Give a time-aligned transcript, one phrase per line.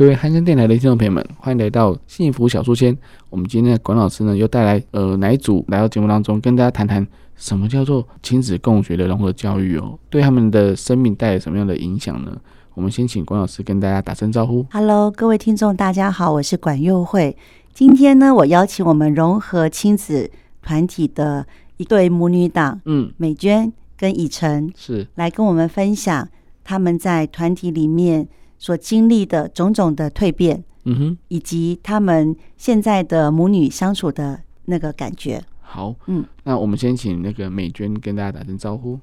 [0.00, 2.96] 各位汉声电台的听众朋友们，欢迎来到幸福小书签。
[3.28, 12.34] 我们今天的管老师呢，又带来呃哪一组来到节目当中，跟大家谈谈什么叫做亲子共学的融合教育哦，对他们的生命带来什么样的影响呢？
[12.72, 14.64] 我们先请管老师跟大家打声招呼。
[14.72, 17.36] Hello，各位听众，大家好，我是管佑慧。
[17.74, 20.30] 今天呢，我邀请我们融合亲子
[20.62, 26.26] 团体的一对母女档，嗯，美娟跟以晨是来跟我们分享
[26.64, 28.26] 他们在团体里面。
[28.60, 35.42] 所经历的种种的蜕变，嗯哼，以及他们现在的母女相处的那个感觉。
[35.62, 39.00] 好，嗯，那我们先请那个美娟跟大家打声招呼。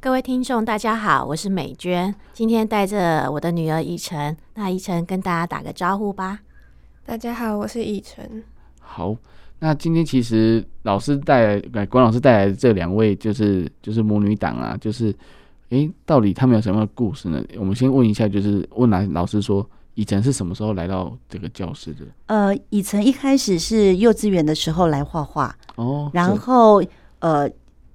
[0.00, 6.40] 各位听众，大家好，我是美娟，今天带着我的女儿以晨，那以晨跟大家打个招呼吧。
[7.06, 8.42] 大家好，我是以晨。
[8.80, 9.16] 好，
[9.60, 15.14] 那今天其实老师带来，管老师带来的这两位就是就是母女档啊，就是。
[15.70, 17.42] 诶，到底他们有什么样的故事呢？
[17.56, 22.04] 我们先问一下，就是问来老师说，以晨是什么时候来到这个教室的？
[22.26, 26.82] 呃，以晨一开始是幼稚园的时候来画画哦，然后
[27.20, 27.48] 呃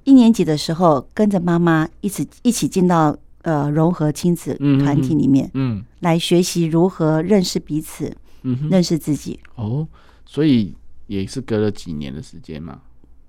[0.05, 9.37] 一年级的时候跟着妈妈一起一起进到呃融合亲子团体里面，嗯，嗯，来学习如何认识彼此，嗯，认识自己。
[9.55, 9.85] 哦，
[10.25, 10.73] 所以
[11.07, 12.79] 也是隔了几年的时间嘛？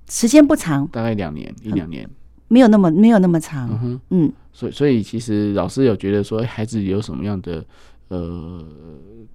[0.08, 2.04] 时间不长，大概两年，一两年。
[2.04, 2.10] 嗯
[2.48, 7.64] 没有那么没有那么长，嗯哼，嗯，所以所以其实老师有觉得说，孩子有什么样的
[8.08, 8.64] 呃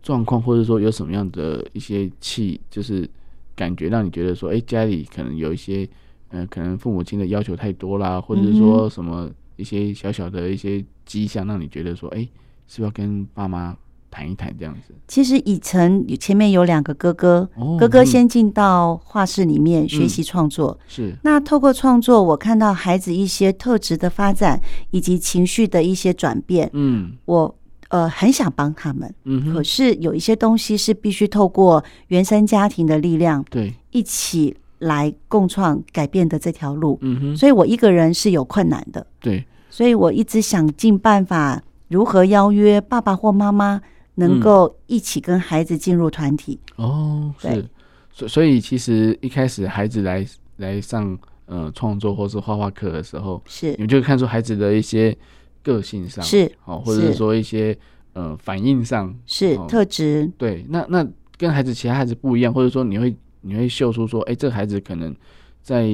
[0.01, 3.09] 状况，或者说有什么样的一些气，就是
[3.55, 5.83] 感觉让你觉得说，哎，家里可能有一些，
[6.29, 12.21] 嗯、呃，可能父母亲的要求太多啦，或者是说什么一些小小的一些迹象，让你觉得说，哎，
[12.67, 13.75] 是不是要跟爸妈？
[14.11, 14.93] 谈一谈这样子。
[15.07, 20.77] 其实以晨前面有两个哥哥，哦、哥哥先进到画室里面学习创作。
[20.79, 21.15] 嗯、是。
[21.23, 24.61] 那透过创作，我看到孩子一些特质的发展，
[24.91, 26.69] 以及情绪的一些转变。
[26.73, 27.13] 嗯。
[27.25, 27.55] 我
[27.87, 29.11] 呃很想帮他们。
[29.23, 29.53] 嗯。
[29.53, 36.99] 可是有一些东西是必须透过原生家庭的力量，对，一起来共创改变的这条路。
[37.01, 37.37] 嗯哼。
[37.37, 39.07] 所以我一个人是有困难的。
[39.21, 39.43] 对。
[39.69, 43.81] 所以我一直想尽办法，如何邀约爸爸或妈妈。
[44.15, 47.65] 能够一起跟孩子进入团体、嗯、哦，是，
[48.11, 50.25] 所所以其实一开始孩子来
[50.57, 53.71] 来上呃创作或是画画课的时候，是。
[53.71, 55.17] 你们就看出孩子的一些
[55.63, 57.75] 个性上是哦，或者是说一些
[58.13, 61.07] 呃反应上是、哦、特质，对，那那
[61.37, 65.15] 跟孩子其他孩子不一样，或者说你会你会秀出说，哎，这个孩子可能
[65.61, 65.87] 在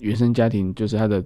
[0.00, 1.22] 原生家庭就是他的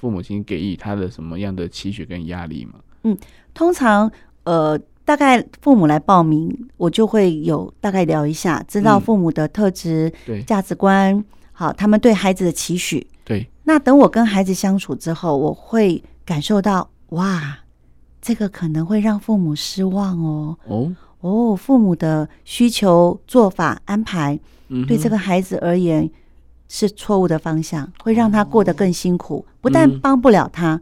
[0.00, 2.80] 父母亲给予他的什么样的期许跟压力嘛？
[3.02, 3.16] 嗯，
[3.52, 4.10] 通常
[4.44, 4.80] 呃。
[5.12, 10.10] 大概父母来报名，我就会有大概聊一下，知道父母的特质、
[10.46, 13.06] 价值观，好，他们对孩子的期许。
[13.22, 17.58] 对，那等我跟孩子相处之后，我会感受到，哇，
[18.22, 20.56] 这个可能会让父母失望哦。
[20.64, 24.40] 哦哦，父母的需求、做法、安排，
[24.88, 26.08] 对这个孩子而言
[26.70, 30.80] 是错误的方向，会让他过得更辛苦，不但帮不了他。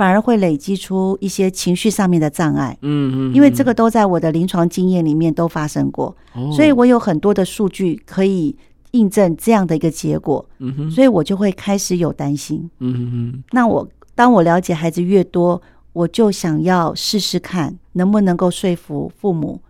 [0.00, 6.16] 反而会累积出一些情绪上面的障碍，嗯嗯，因为这个都在我的临床经验里面都发生过，
[6.56, 8.56] 所以我有很多的数据可以
[8.92, 15.60] 印证这样的一个结果，嗯哼，所以我就会开始有担心，嗯哼，那我当我了解孩子越多，
[15.92, 19.60] 我就想要试试看能不能够说服父母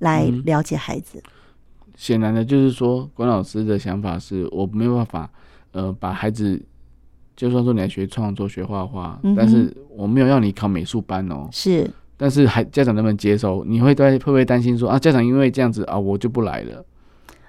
[0.00, 1.22] 来了解孩子。
[1.96, 5.30] 显然的，就是说关老师的想法是我没有办法，
[5.72, 6.62] 呃，把孩子。
[7.38, 11.48] 就算说你来学创作、学画画，嗯，但是我没有让你考美术班哦。
[11.52, 13.64] 是，但是还家长能不能接受？
[13.64, 14.98] 你会担会不会担心说啊？
[14.98, 16.84] 家长因为这样子啊，我就不来了。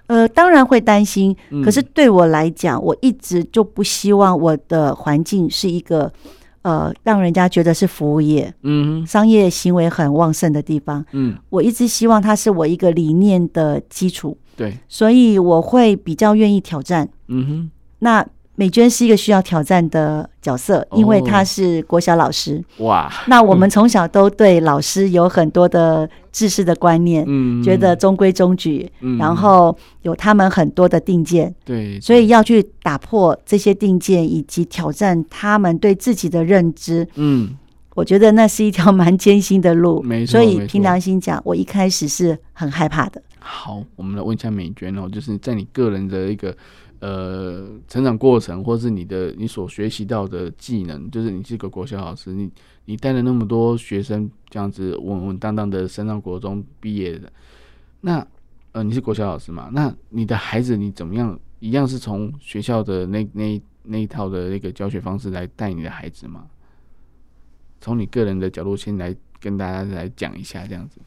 [0.05, 1.35] 呃，当然会担心。
[1.65, 6.13] 可是对我来讲，嗯，我一直就不希望我的环境是一个
[6.61, 11.03] 呃，让人家觉得是服务业，嗯，商业行为很旺盛的地方。
[11.13, 14.37] 嗯，我一直希望它是我一个理念的基础。
[14.55, 17.09] 对，所以我会比较愿意挑战。
[17.27, 18.23] 嗯哼，那。
[18.59, 22.61] 美娟是一个需要挑战的角色，因为她是国小老师。
[22.79, 23.09] 哇！
[23.27, 37.55] 那我们从小都对老师有很多的知识的观念，嗯，觉得中规中矩，嗯，然后有他们很多的定见，对，所以要去打破这些定见，以及挑战他们对自己的认知，嗯，
[37.95, 40.33] 我觉得那是一条蛮艰辛的路，没错。
[40.33, 43.21] 所以凭良心讲，我一开始是很害怕的。
[43.39, 46.53] 好，我们来问一下美娟哦，就是在你个人的一个。
[46.99, 52.51] 呃，成长过程，或是你的你所学习到的技能，就是你是个国小老师，你
[52.83, 57.31] 你带了那么多学生，这样子稳稳当当的升上国中毕业的，
[58.01, 58.27] 那
[58.73, 59.69] 呃，你是国小老师嘛？
[59.71, 61.39] 那你的孩子你怎么样？
[61.59, 66.47] 一样是从学校的那那那一套的那个教学方式来带你的孩子吗？
[67.79, 70.99] 从你个人的角度先来跟大家来讲一下，这样子。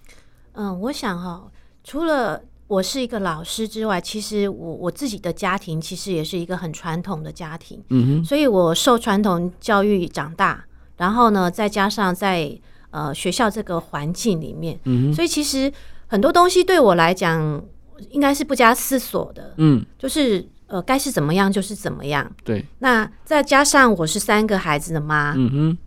[0.52, 1.52] 嗯，我想哈、
[1.84, 2.42] 除了。
[2.72, 10.64] 我是一个老师之外，其实我我自己的家庭其实也是一个很传统的家庭，嗯哼，所以我受传统教育长大，
[10.96, 12.58] 然后呢，再加上在
[12.90, 15.70] 呃学校这个环境里面，嗯哼，所以其实
[16.06, 17.62] 很多东西对我来讲
[18.08, 22.64] 应该是不加思索的，嗯，就是呃该是怎么样就是怎么样，对。
[22.78, 25.78] 那再加上我是三个孩子的妈，嗯哼，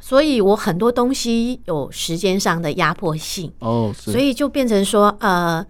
[0.00, 5.66] 所以我很多东西有时间上的压迫性，哦，所以就变成说呃。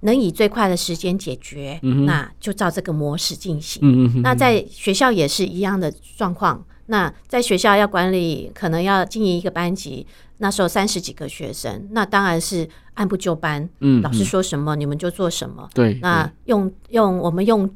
[0.00, 3.80] 能以最快的时间解决，嗯、那就照这个模式进行。
[3.82, 6.64] 嗯嗯，那在学校也是一样的状况。
[6.86, 10.06] 那在学校要管理，可能要经营一个班级，
[10.38, 13.68] 那时候三十几个学生，那当然是按部就班。
[13.80, 15.68] 嗯，老师说什么，你们就做什么。
[15.74, 17.68] 对，那用用我们用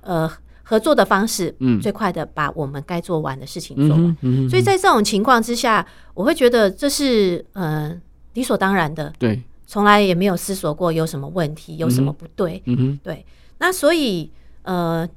[0.00, 0.30] 呃
[0.62, 4.04] 合作的方式，嗯，最快的把我们该做完的事情做完。
[4.22, 7.94] 嗯嗯，所以在这种情况之下，我会觉得这是呃
[8.32, 9.12] 理所当然的。
[9.18, 9.42] 对。
[9.66, 12.62] 从来也没有思索过有什么问题，有什么不对。
[12.66, 13.26] 嗯哼，对。
[13.58, 14.30] 那所以，
[14.62, 15.08] 呃，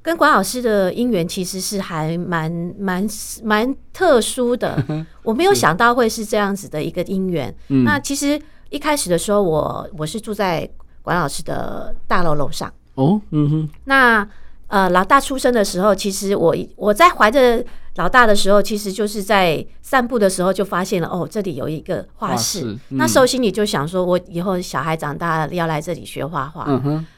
[0.00, 3.06] 跟管老师的姻缘其实是还蛮蛮
[3.42, 4.82] 蛮特殊的。
[5.24, 7.54] 我没有想到会是这样子的一个姻缘。
[7.84, 10.68] 那其实一开始的时候，我我是住在
[11.02, 12.72] 管老师的大楼楼上。
[12.94, 13.68] 哦，嗯哼。
[13.84, 14.28] 那
[14.68, 17.64] 呃，老大出生的时候，其实我我在怀着。
[17.96, 22.62] 老大的时候，其实就是在散步的时候就发现了，哦，这里有一个画室。
[22.64, 26.66] 嗯、那时候心里就想说，我以后小孩长大了要来这里学画画。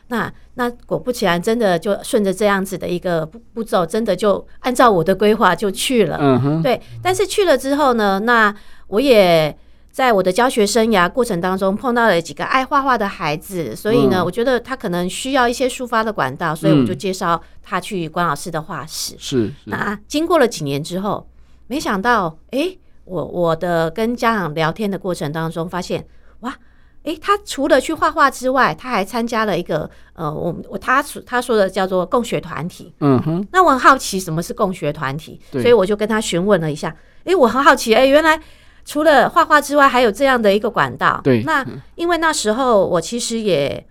[0.09, 6.41] 那那果不其然，真的就顺着这样子的一个步步骤，真的就按照我的规划就去了。
[6.63, 8.55] 对，但是去了之后呢，那
[8.89, 9.57] 我也。
[9.93, 19.15] 在我的教学生涯过程当中，碰到了几个爱画画的孩子，所以呢，我觉得他可能需要一些抒发的管道，所以我就介绍他去关老师的画室。
[19.19, 19.53] 是。
[19.67, 21.29] 那经过了几年之后，
[21.67, 22.75] 没想到，哎，
[23.05, 26.07] 我我的跟家长聊天的过程当中，发现，
[26.41, 26.57] 哇，
[27.03, 32.95] 哎，他除了去画画之外，他还参加了一个，呃，我我他他说的叫做共学团体。
[33.01, 33.47] 嗯哼。
[33.53, 36.97] 那我很好奇什么是共学团体，所以我就跟他询问了一下。
[37.25, 38.41] 哎，我很好奇，哎，原来。
[38.85, 41.21] 除了画画之外，还有这样的一个管道。
[41.23, 41.65] 对，那
[41.95, 43.87] 因为那时候我其实也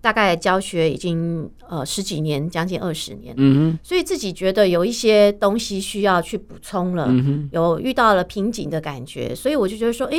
[0.00, 3.34] 大概教学已经呃十几年，将近二十年。
[3.36, 10.16] 嗯哼，所以自己觉得有一些东西需要去补充了，嗯哼，有遇到了瓶颈的感觉，所以我就觉得说，哎，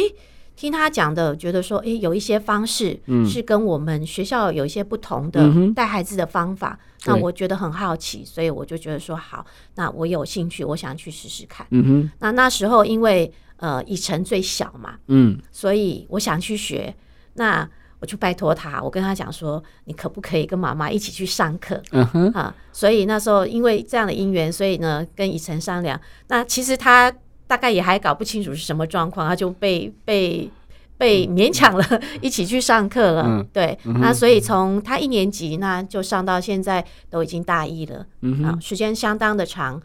[0.56, 9.44] 听他讲的，觉得说，哎，有一些方式是跟我们学校有一些不同的带孩子的方法，那我觉得很好奇，所以我就觉得说，好，
[9.76, 11.66] 那我有兴趣，我想去试试看。
[11.72, 13.32] 嗯哼，那那时候因为。
[13.62, 16.92] 呃，以晨最小嘛，嗯，所以我想去学，
[17.36, 17.70] 那
[18.00, 21.80] 我就拜托他，我跟他讲说，你可不可以跟妈妈一起去上课？
[21.92, 27.14] 嗯哼，啊，所以那时候因为这样的因缘，所以呢，跟以晨商量，那其实他
[27.46, 30.50] 大概也还搞不清楚是什么状况，他就被被
[30.98, 33.24] 被勉强了一起去上课了。
[33.28, 39.80] 嗯，对，那所以从他一年级那就上到现在都已经大一了，嗯，啊，时间相当的长。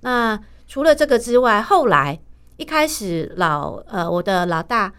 [0.00, 2.18] 那除了这个之外，后来。
[2.60, 4.92] 一开始老呃，我的老大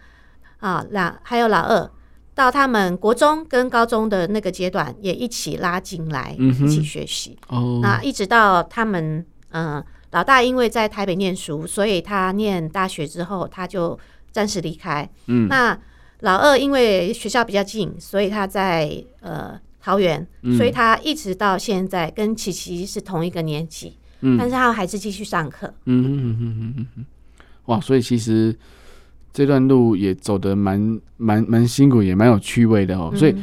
[0.58, 1.88] 啊，老还有老二，
[2.34, 7.38] 到他们国中跟高中的那个阶段，也一起拉进来一起学习。
[7.46, 13.96] 哦，那一直到他们嗯、呃，老大因为在台北念书，所以他念大学之后他就
[14.32, 15.08] 暂时离开。
[15.26, 15.78] 嗯，那
[16.20, 20.26] 老二因为学校比较近，所以他在呃桃园，
[20.56, 23.96] 所以他一直到现在跟琪琪是同一个年级。
[24.24, 25.72] 嗯，但是他还是继续上课。
[25.84, 27.06] 嗯嗯嗯嗯嗯嗯。
[27.66, 28.54] 哇，所以其实
[29.32, 33.10] 这段路也走得蛮蛮蛮辛苦，也蛮有趣味的哦。
[33.12, 33.34] 嗯、所以，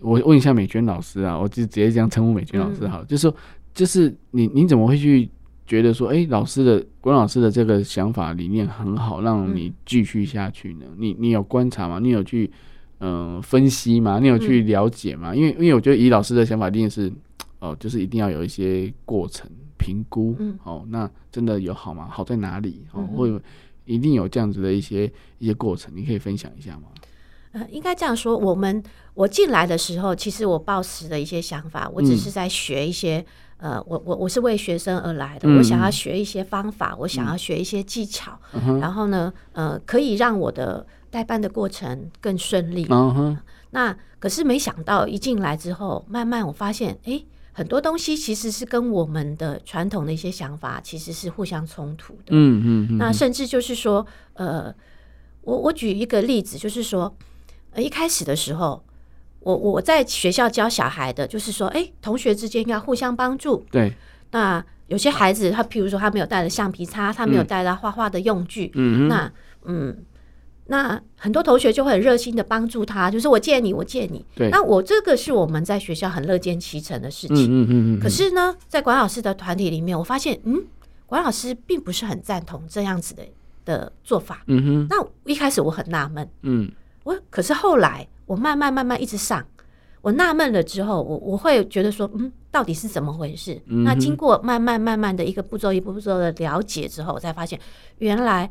[0.00, 3.34] 我问一下美娟老师啊，我就直接这样称呼美娟老师好，嗯、就是说，
[3.72, 5.28] 就是你你怎么会去
[5.66, 10.86] 觉得说，哎、欸，老师的关老师的这个想法理念很好，让你继续下去呢？
[10.88, 11.98] 嗯、你你有观察吗？
[11.98, 12.50] 你有去
[12.98, 14.18] 嗯、呃、分析吗？
[14.18, 15.32] 你有去了解吗？
[15.32, 17.12] 嗯、因为因为我觉得以老师的想法，一定是
[17.60, 22.06] 哦，就是一定要有一些过程评估，嗯，哦，那真的有好吗？
[22.10, 22.82] 好在哪里？
[22.92, 23.40] 哦，会、嗯、
[23.88, 26.88] 一定有这样子的一些一些过程，你可以分享一下吗？
[27.52, 28.82] 呃，应该这样说，我们
[29.14, 33.18] 我进来的时候，其实我抱持的一些想法，我只是在学一些。
[33.18, 33.26] 嗯
[33.58, 42.86] 呃，我我我是为学生而来的，嗯、我想要学一些方法，我想要学一些技巧，嗯、然后呢，呃，可以让我的代办的过程更顺利。
[42.88, 43.36] 嗯、
[43.70, 47.20] 那可是没想到一进来之后，慢慢我发现，哎，
[47.58, 52.30] 很多东西其实是跟我们的传统的一些想法其实是互相冲突的。
[52.30, 52.98] 嗯嗯嗯。
[52.98, 54.72] 那甚至就是说，呃，
[55.42, 57.12] 我我举一个例子，就是说，
[57.72, 58.84] 呃，一开始的时候。
[59.40, 63.64] 我我在学校教小孩的，就是说，哎，同学之间要互相帮助。
[63.70, 63.94] 对。
[64.32, 68.70] 那有些孩子，他譬如说，他没有带了橡皮擦，他没有带了画画的用具。
[68.74, 69.08] 嗯。
[69.08, 69.32] 那
[69.64, 69.96] 嗯，
[70.68, 74.24] 那很多同学就会很热心的帮助他，就是我借你，我借你。
[74.36, 74.48] 对。
[74.50, 77.46] 那我这个是我们在学校很乐见其成的事情。
[77.46, 78.00] 嗯嗯嗯。
[78.00, 80.62] 可是呢，在管老师的团体里面，我发现，嗯，
[81.06, 83.24] 管老师并不是很赞同这样子的
[83.64, 84.44] 的做法。
[84.46, 84.86] 嗯哼。
[84.88, 86.28] 那一开始我很纳闷。
[86.42, 86.70] 嗯。
[87.02, 88.06] 我可是后来。
[88.28, 89.42] 我慢慢慢慢一直上，
[90.02, 93.58] 我纳闷了之后，我我会觉得说，嗯，到底是怎么回事？
[93.68, 97.58] 嗯、那经过慢慢慢慢的一个步骤一步步骤的了解之后，我才发现
[98.00, 98.50] 原来。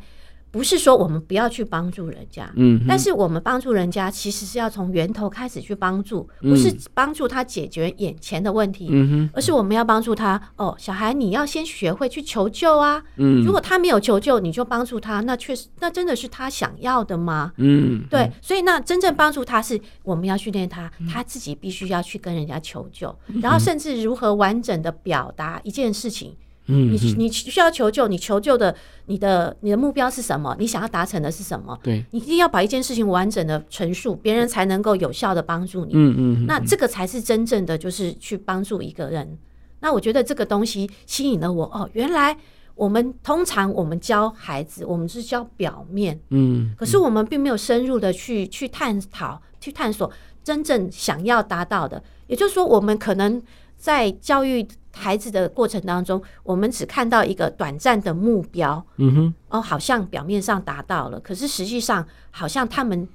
[0.50, 10.42] 不是说我们不要去帮助人家，嗯，但是我们帮助人家其实是要从源头开始去帮助，不是帮助他解决眼前的问题，嗯，而是我们要帮助他。
[10.56, 17.52] 哦，小孩，你要先学会去求救啊，嗯，如果他没有求救，你就帮助他，那确实，那真的是他想要的吗？
[17.58, 26.36] 嗯，对，所以那真正帮助他是我们要训练他，他自己必须要去跟人家求救，然后甚至如何完整的表达一件事情。
[26.68, 30.56] 嗯，你你需要求救，你求救的，你的你的目标是什么？
[30.60, 31.78] 你想要达成的是什么？
[31.82, 35.94] 对，你一定要把一件事情完整的陈述，别人才能够有效的帮助你。
[35.96, 39.38] 嗯嗯，那这个才是真正的，就是去帮助一个人。
[39.80, 41.66] 那我觉得这个东西吸引了我。
[41.66, 42.36] 哦，原来
[42.76, 50.12] 我们通常我们教孩子，我们是教表面，嗯，可是我们并没有深入的去去探讨、去探索
[50.44, 52.04] 真正想要达到的。
[52.28, 53.42] 也就是说，我们可能
[53.78, 54.68] 在教育。
[54.98, 63.08] 孩子的过程当中，我们只看到一个短暂的目标，嗯哼，哦，好像表面上达到了，可是实际上好像他们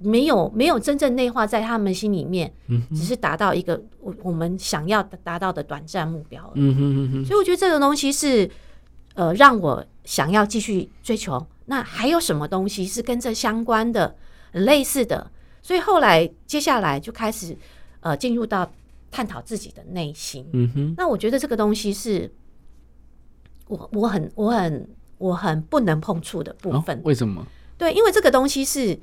[0.00, 8.48] 没有没有真正内化在他们心里面，嗯，只是达到一个我我们想要达到的短暂目标，嗯哼嗯哼，所以我觉得这个东西是
[9.14, 11.44] 呃让我想要继续追求。
[11.66, 14.14] 那还有什么东西是跟这相关的、
[14.52, 15.30] 类似的？
[15.62, 17.56] 所以后来接下来就开始
[18.00, 18.70] 呃进入到。
[19.12, 22.32] 探讨自己的内心，嗯哼，那我觉得这个东西是
[23.68, 24.88] 我我很我很
[25.18, 26.98] 我很不能碰触的部分。
[27.04, 27.46] 为什么？
[27.76, 28.98] 对，因为这个东西是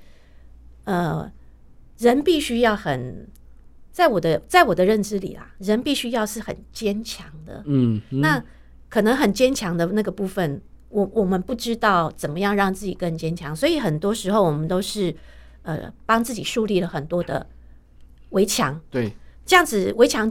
[0.86, 1.32] 呃，
[2.00, 3.28] 人必须要很，
[3.92, 7.62] 在我的在我的认知里啦，人必须要是很坚强的。
[7.68, 8.44] 嗯，那
[8.90, 15.16] 可能很坚强的那个部分，我我们不知道怎么样让自己更坚强，所以很多时候我们都是
[15.62, 17.46] 呃，帮自己树立了很多的
[18.32, 18.82] 围墙。
[18.90, 19.14] 对。
[19.50, 20.30] 这样子围墙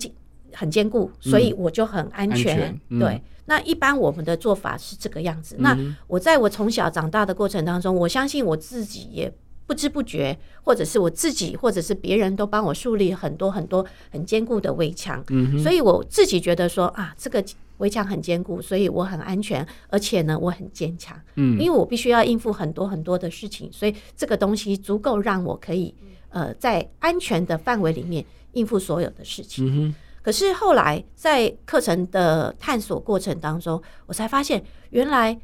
[0.52, 2.56] 很坚固，所以我就很安全。
[2.56, 5.56] 嗯安全嗯、对，那一般我们的做法是这个样子。
[5.58, 9.30] 嗯、那我在我从小长大的过程当中，我相信我自己也
[9.66, 15.20] 不知不觉，或者是我自己，或者是别人都帮我树立很多很多很坚固的围墙。
[15.30, 17.44] 嗯、所以我自己觉得说啊，这个
[17.78, 21.20] 围墙很坚固，所以我很安全，而且呢，我很坚强。
[21.34, 25.92] 嗯，因为我必须要应付很多很多的事情，所以这个东西足够让我可以
[26.30, 28.24] 呃在安全的范围里面。
[28.58, 35.38] 应付所有的事情，嗯、可是后来在课程的探索过程当中，我才发现原来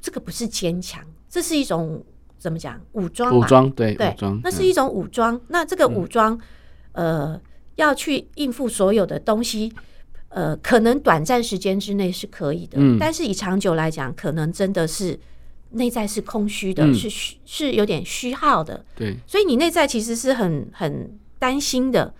[0.00, 2.04] 这个不是坚强，这是一种
[2.38, 3.34] 怎么讲武装？
[3.34, 5.34] 武装对对，那是一种武装。
[5.34, 6.38] 嗯、那这个武装，
[6.92, 7.40] 呃，
[7.76, 9.72] 要去应付所有的东西，
[10.28, 15.18] 呃，可能短暂时间之内是可以的，嗯、但是以长久来讲，可能真的是
[15.70, 18.84] 内在是空虚的，嗯、是虚是有点虚耗的。
[18.94, 22.12] 对，所以你内在其实是很很担心的。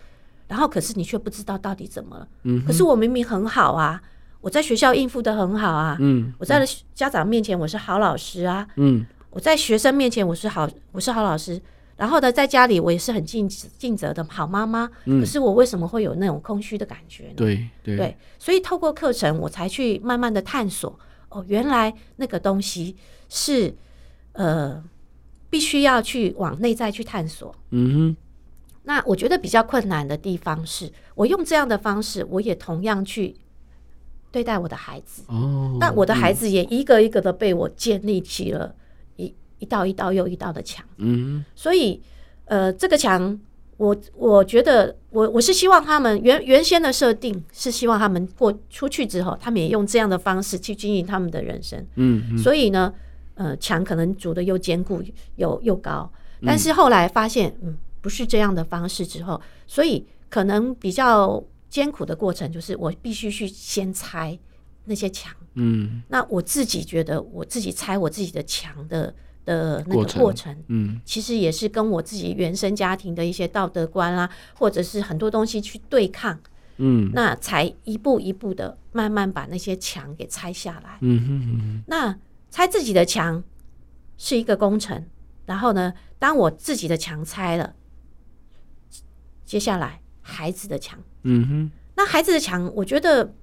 [0.52, 2.28] 然后，可是你却不知道到底怎么了。
[2.42, 3.98] 嗯，可是我明明很好啊，
[4.42, 5.96] 我在学校应付的很好啊。
[5.98, 6.62] 嗯，我在
[6.94, 8.68] 家长面前我是好老师啊。
[8.76, 11.58] 嗯，我在学生面前我是好，我是好老师。
[11.96, 14.90] 然后呢，在家里我也是很尽尽责的好妈妈。
[15.06, 17.34] 嗯，可是我为什么会有那种空虚的感觉呢？
[17.36, 20.98] 对对对，所以透过课程，我才去慢慢的探索。
[21.30, 22.94] 哦，原来那个东西
[23.30, 23.74] 是
[24.32, 24.84] 呃，
[25.48, 27.54] 必须要去往内在去探索。
[27.70, 28.16] 嗯哼。
[28.84, 33.36] 那我觉得比较困难的地方是，我用这样的方式，我也同样去
[34.30, 35.22] 对待我的孩子。
[35.28, 38.74] 哦，那我的孩子也一个一个的被我建立起了
[39.16, 40.84] 一一道一道又一道的墙。
[40.96, 42.02] 嗯，所以
[42.46, 43.38] 呃，这个墙
[43.76, 51.78] 我我我觉得我我是希望他们原原先的设定是希望他们过出去之后，他们也用这样的方式去经营他们的人生。
[51.94, 52.92] 嗯，嗯，所以呢，
[53.34, 55.02] 呃，墙可能筑的又坚固
[55.36, 56.10] 又又高，
[56.44, 64.38] 但是后来发现，嗯，不是这样的方式之后，所以可能比较艰苦的过程就是我必须去先拆
[64.84, 65.34] 那些墙。
[65.54, 69.14] 嗯，那我自己觉得我自己拆我自己的墙的。
[69.44, 76.38] 的那个过程，嗯，其实也是跟我自己原生家庭的一些道德观啦，或者是很多东西去对抗，
[76.76, 81.82] 嗯，那才一步一步的慢慢把那些墙给拆下来，嗯哼嗯哼。
[81.88, 82.16] 那
[82.52, 83.42] 拆自己的墙
[84.16, 85.04] 是一个工程，
[85.46, 87.74] 然后呢，当我自己的墙拆了，
[89.52, 93.34] 接下来孩子的墙，嗯哼，那孩子的墙，我觉得。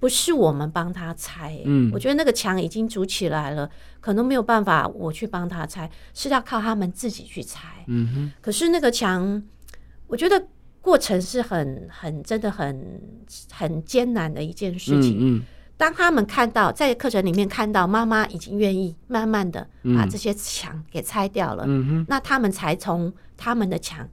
[0.00, 3.70] 不是我们帮他拆，嗯，我觉得那个墙已经筑起来了，
[4.00, 7.68] 可能没有办法我去帮他拆，是要靠他们自己去拆。
[7.86, 8.32] 嗯哼。
[8.42, 9.42] 可是那个墙，
[10.06, 10.46] 我觉得
[10.82, 13.00] 过程是很、很、真的很、
[13.50, 15.16] 很艰难的一件事情。
[15.16, 15.42] 嗯，嗯。
[15.78, 24.06] 当他们看到在课程里面看到妈妈已经愿意慢慢的把这些墙给拆掉了，嗯哼，那他们才从他们的墙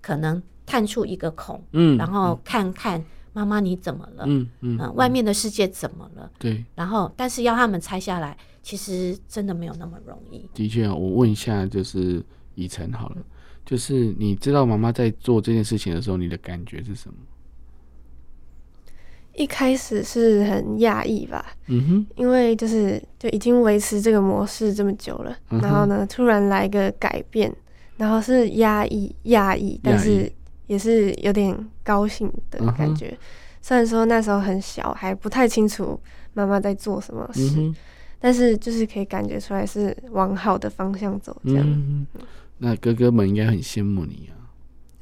[0.00, 3.02] 可能探出一个孔，嗯，然后看看。
[3.32, 4.24] 妈妈，你怎么了？
[4.26, 6.30] 嗯嗯，嗯，外面的世界怎么了？
[6.38, 6.64] 对。
[6.74, 10.48] 然后，但是要他们拆下来，其实真的没有那么容易。
[10.54, 13.16] 的确，我问一下，就是以晨好了，
[13.62, 17.16] 就是你知道妈妈在做这件事情的时候，你的感觉是什么？
[19.34, 27.54] 一开始是很讶异吧，嗯哼，因为就是就已经维持这个模式这么久了，嗯、然后呢，突然来一个改变，
[27.98, 30.32] 然后是压抑、压抑，但是。
[30.66, 33.16] 也是有点高兴的感觉，uh.
[33.60, 35.98] 虽然说那时候很小，还不太清楚
[36.34, 37.74] 妈妈在做什么事，uh.
[38.18, 41.64] 但是就是可以感觉出来是往好的方向走这样。
[41.66, 42.04] Uh
[42.58, 44.34] 那哥哥们应该很羡慕你啊，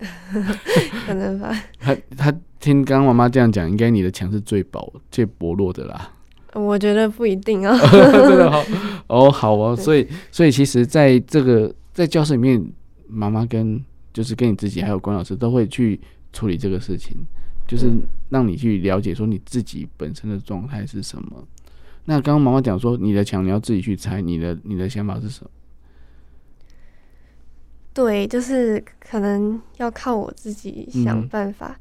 [1.06, 1.56] 可能吧？
[1.78, 6.11] 他他听刚刚妈妈这样讲，应该你的墙是最薄、最薄弱的啦。
[6.52, 7.78] 我觉得不一定哦。
[7.80, 8.64] 真的好
[9.06, 12.64] 哦，好哦，所以所以其实在这个在教室里面，
[13.06, 13.83] 妈妈跟。
[14.14, 16.00] 就是跟你自己还有关老师都会去
[16.33, 17.16] 处理这个事情，
[17.66, 17.92] 就是
[18.30, 21.44] 让你去了解说你自己本身的状态是什么。
[22.04, 25.50] 那刚刚妈妈讲说你的墙你要自己去拆，你的你的想法是什么？
[27.93, 31.76] 对，就是可能要靠我自己想办法。
[31.76, 31.80] 嗯、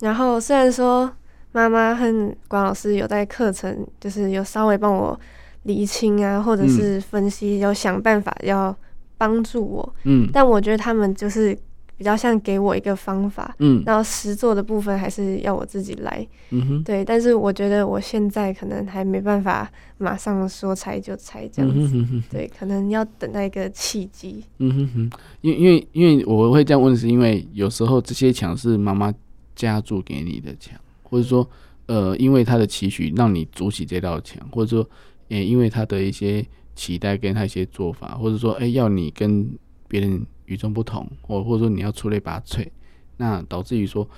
[0.00, 1.10] 然后虽然说
[1.52, 5.18] 妈妈和关老师有在课程，就是有稍微帮我
[5.62, 8.76] 厘清啊，或者是分析，要想办法要。
[9.20, 11.54] 帮助我，嗯，但我觉得他们就是
[11.98, 17.04] 比较像给我一个方法，嗯，然后实做的部分还是要我自己来，嗯哼，对。
[17.04, 24.42] 但是我觉得我现在可能还没办法马上说拆就拆这样子，嗯哼哼哼，对，可能要等待一个契机。
[24.56, 25.10] 嗯哼哼，
[25.42, 29.12] 因为因为因为我会这样问，是因为有时候这些墙是妈妈
[29.54, 31.46] 加注给你的墙，或者说，
[31.84, 34.88] 呃，因为他的期许让你筑起这道墙，或者说，
[35.28, 36.42] 也因为他的一些。
[36.80, 39.46] 期待跟他一些做法，或者说，哎、要你跟
[39.86, 42.66] 别人与众不同，或或者说你要出类拔萃，
[43.18, 44.08] 那导致于说，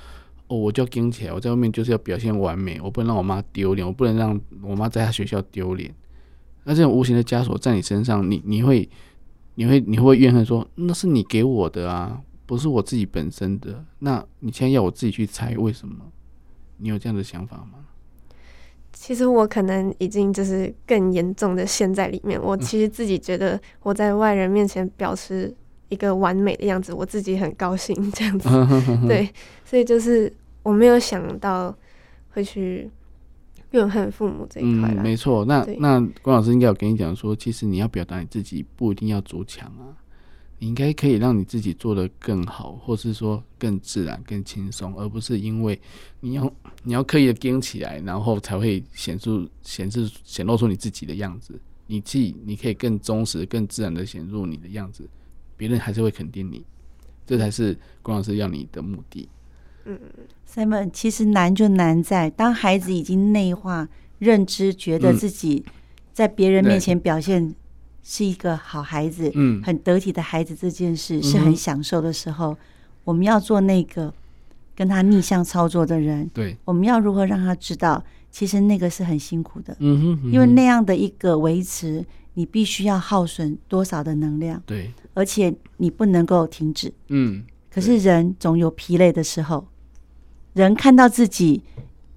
[0.47, 5.93] 哦，我就要跟起来，我在外面就是要表现完美，我不能让我妈丢脸，我不能让我妈在她学校丢脸。
[6.63, 8.89] 那这种无形的枷锁在你身上，你你会，
[9.57, 13.85] 你会，你会怨恨说，那是你给我的啊，不是我自己本身的。
[13.99, 15.97] 那你现在要我自己去猜，为什么？
[16.77, 17.81] 你有这样的想法吗？
[18.93, 22.41] 其实我可能已经就是更严重的陷在里面。
[22.41, 25.53] 我其实自己觉得我在外人面前表示
[25.89, 28.49] 一个完美的样子，我自己很高兴这样子。
[29.09, 29.29] 对，
[29.65, 31.75] 所以就是我没有想到
[32.31, 32.89] 会去
[33.73, 34.91] 怨恨父母这一块。
[34.95, 35.45] 嗯，没错。
[35.45, 39.97] 那那关老师应该有跟你讲说，其实你要表达你自己，不一定要筑墙啊。
[40.63, 45.77] 你应该可以让你自己做得更好，或是说更自然、更轻松，而不是因为
[46.21, 51.61] 你要你要刻意的撑起来，然后才会显出显示显露出你自己的样子。
[51.89, 55.03] 你自己你可以更忠实、更自然的显露你的样子，
[55.57, 56.65] 别人还是会肯定你。
[57.27, 59.29] 这才是关老师要你的目的。
[59.85, 59.99] 嗯
[60.49, 63.89] ，Simon，其实难就难在当孩子已经内化
[64.21, 65.65] 认知，觉得自己
[66.13, 67.53] 在别人面前表现。
[68.03, 72.57] 是一个好孩子，嗯，很得体的孩子，这件事是很享受的时候，嗯，
[73.05, 74.13] 我们要做那个
[74.75, 76.29] 跟他逆向操作的人。
[76.35, 79.77] 对，我们要如何让他知道，其实那个是很辛苦的。
[79.79, 84.61] 嗯哼，嗯哼，因为那样的一个维持，你必须要耗损多少的能量？
[84.67, 86.93] 对，而且你不能够停止。
[87.09, 89.69] 嗯，可是人总有疲累的时候，
[90.55, 91.63] 人看到自己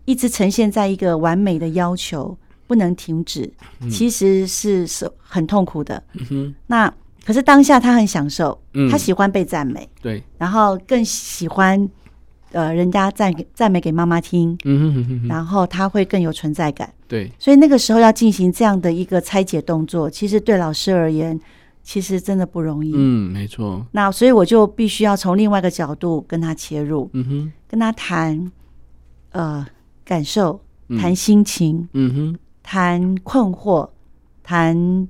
[0.05, 2.35] 一直呈现在一个完美的要求。
[2.67, 3.51] 不能停止，
[3.89, 6.01] 其实是是很痛苦的。
[6.31, 6.91] 嗯、那
[7.25, 11.89] 可是当下他很享受，嗯，他喜欢被赞美，对，然后更喜欢
[12.51, 21.39] 呃人家赞给赞美给妈妈听，嗯哼哼哼，然后他会更有存在感，对，所以那个时候要进行这样的一个拆解动作，其实对老师而言，
[21.83, 23.85] 其实真的不容易，嗯，没错。
[23.91, 28.51] 那所以我就必须要从另外一个角度跟他切入，嗯哼，跟他谈
[29.31, 29.65] 呃
[30.03, 30.61] 感受，
[30.99, 33.89] 谈心情，嗯哼，谈困惑，
[34.43, 35.07] 谈。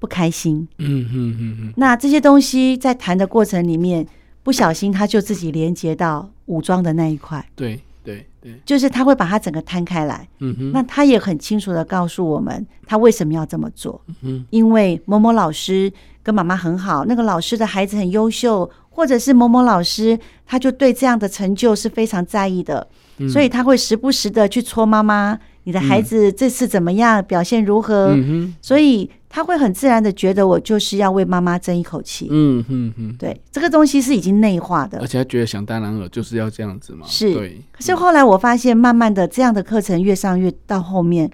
[0.00, 4.06] 不开心，嗯嗯嗯嗯，那这些东西在谈的过程里面，
[4.44, 22.86] 不小心他就自己连接到武装的那一块，对对对，就是他会把它整个摊开来，嗯哼，那他也很清楚的告诉我们他为什么要这么做，嗯，因为某某老师跟妈妈很好，那个老师的孩子很优秀，或者是某某老师他就对这样的成就是非常在意的，
[23.28, 25.36] 所以他会时不时的去戳妈妈，
[25.68, 29.10] 你的孩子这次怎么样，表现如何，嗯，所以。
[29.30, 37.60] 他会很自然的觉得我就是要为妈妈争一口气，嗯哼哼，对，这个东西是已经内化的，而且他觉得想当然了就是要这样子嘛，是，对。
[37.70, 41.30] 可是后来我发现，慢慢的这样的课程越上越到后面，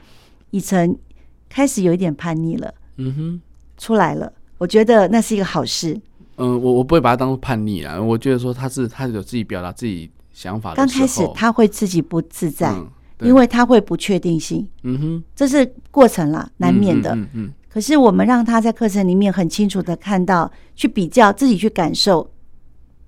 [0.50, 0.98] 以晨
[1.48, 3.40] 开始有一点叛逆了，嗯哼，
[3.78, 5.96] 出来了，我觉得那是一个好事。
[6.38, 12.88] 嗯，我我不会把它当做叛逆啊，我觉得说他是他有自己表达自己想法的，刚开始他会自己不自在，嗯、
[13.24, 17.52] 因为他会不确定性，嗯哼，这是过程啦，难免的，嗯嗯。
[17.68, 22.30] 可是我们让他在课程里面很清楚的看到，去比较自己去感受，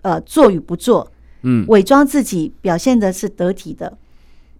[0.02, 1.08] 呃，做与不做，
[1.42, 3.96] 嗯，伪装自己表现的是得体的，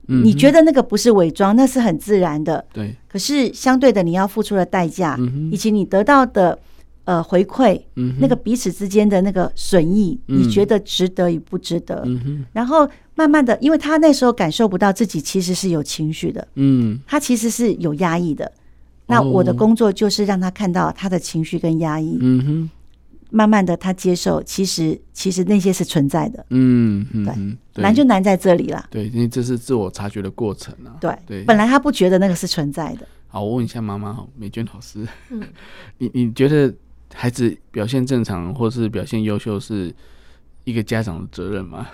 [0.06, 2.94] 嗯，你觉得那个不是伪装，那是很自然的，对。
[3.08, 6.56] 可是相对的，你要付出的代价，嗯，以及你得到的
[7.04, 12.02] 呃回馈，嗯，那个彼此之间的那个损益，你觉得值得与不值得？
[12.06, 18.52] 嗯，然后慢慢的，因为他那时候感受不到自己其实是有情绪的，嗯，他其实是有压抑的。
[19.06, 22.70] 那我的工作就是让他看到他的情绪跟压抑，嗯哼，
[23.30, 33.06] 慢慢的他接受，其实其实那些是存在的，嗯嗯，对，难就难在这里了，对，因为这是自我察觉的过程啊，对对，本来他不觉得那个是存在的。
[33.28, 35.40] 好，我问一下妈妈哈，美娟老师，嗯，
[35.98, 36.74] 你你觉得
[37.14, 39.94] 孩子表现正常或是表现优秀是
[40.64, 41.86] 一个家长的责任吗？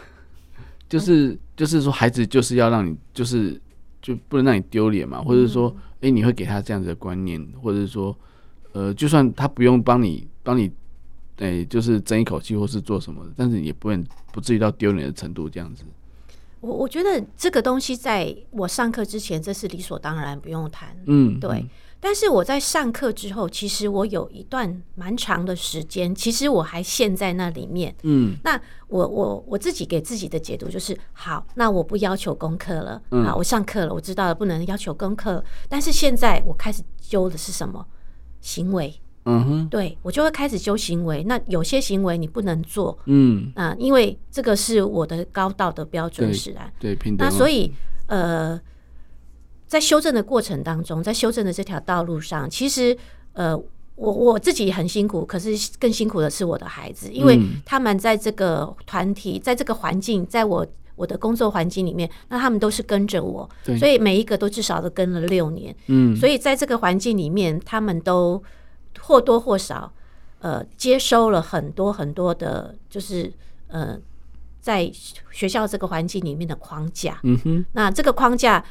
[0.92, 3.60] 就是就是说孩子就是要让你就是。
[4.02, 8.12] 就不能让你丢脸嘛，或者说，哎、欸，你会给他这样子的观念，或者是说，
[8.72, 10.66] 呃，就算他不用帮你帮你，
[11.36, 15.84] 哎、欸，就是争一口气或是做什么的，但是也不能不至于到丢脸的程度这样子。
[16.58, 21.60] 我我觉得这个东西在我上课之前，这是理所当然不用谈，嗯，对。
[21.60, 21.70] 嗯
[22.04, 27.94] 但是我在上课之后，其实我有一段蛮长的时间，其实我还陷在那里面。
[28.02, 33.00] 嗯，那我我我自己给自己的解读就是：好，那我不要求功课了。
[33.12, 35.42] 嗯，好，我上课了，我知道了，不能要求功课。
[35.68, 37.86] 但是现在我开始揪的是什么
[38.40, 38.92] 行为？
[39.24, 41.22] 嗯哼，对，我就会开始揪行为。
[41.22, 42.98] 那有些行为你不能做。
[43.04, 46.68] 嗯，啊，因为这个是我的高道德标准使然。
[46.80, 46.98] 对。
[47.16, 47.72] 那所以
[48.08, 48.60] 呃。
[49.72, 52.94] 在修正的过程当中，在修正的这条道路上，其实，
[53.32, 53.56] 呃，
[53.96, 55.48] 我我自己很辛苦，可是
[55.80, 68.42] 更辛苦的是我的孩子，因为他们在这个团体，在这个环境，在我我的工作环境里面，那他们都是跟着我，所以每一个都至少都跟了六年，嗯，所以在这个环境里面，他们都
[69.00, 69.90] 或多或少，
[70.40, 73.32] 呃，接收了很多很多的，就是
[73.68, 73.98] 呃，
[74.60, 74.92] 在
[75.30, 78.62] 学校这个环境里面的框架，嗯哼，那这个框架。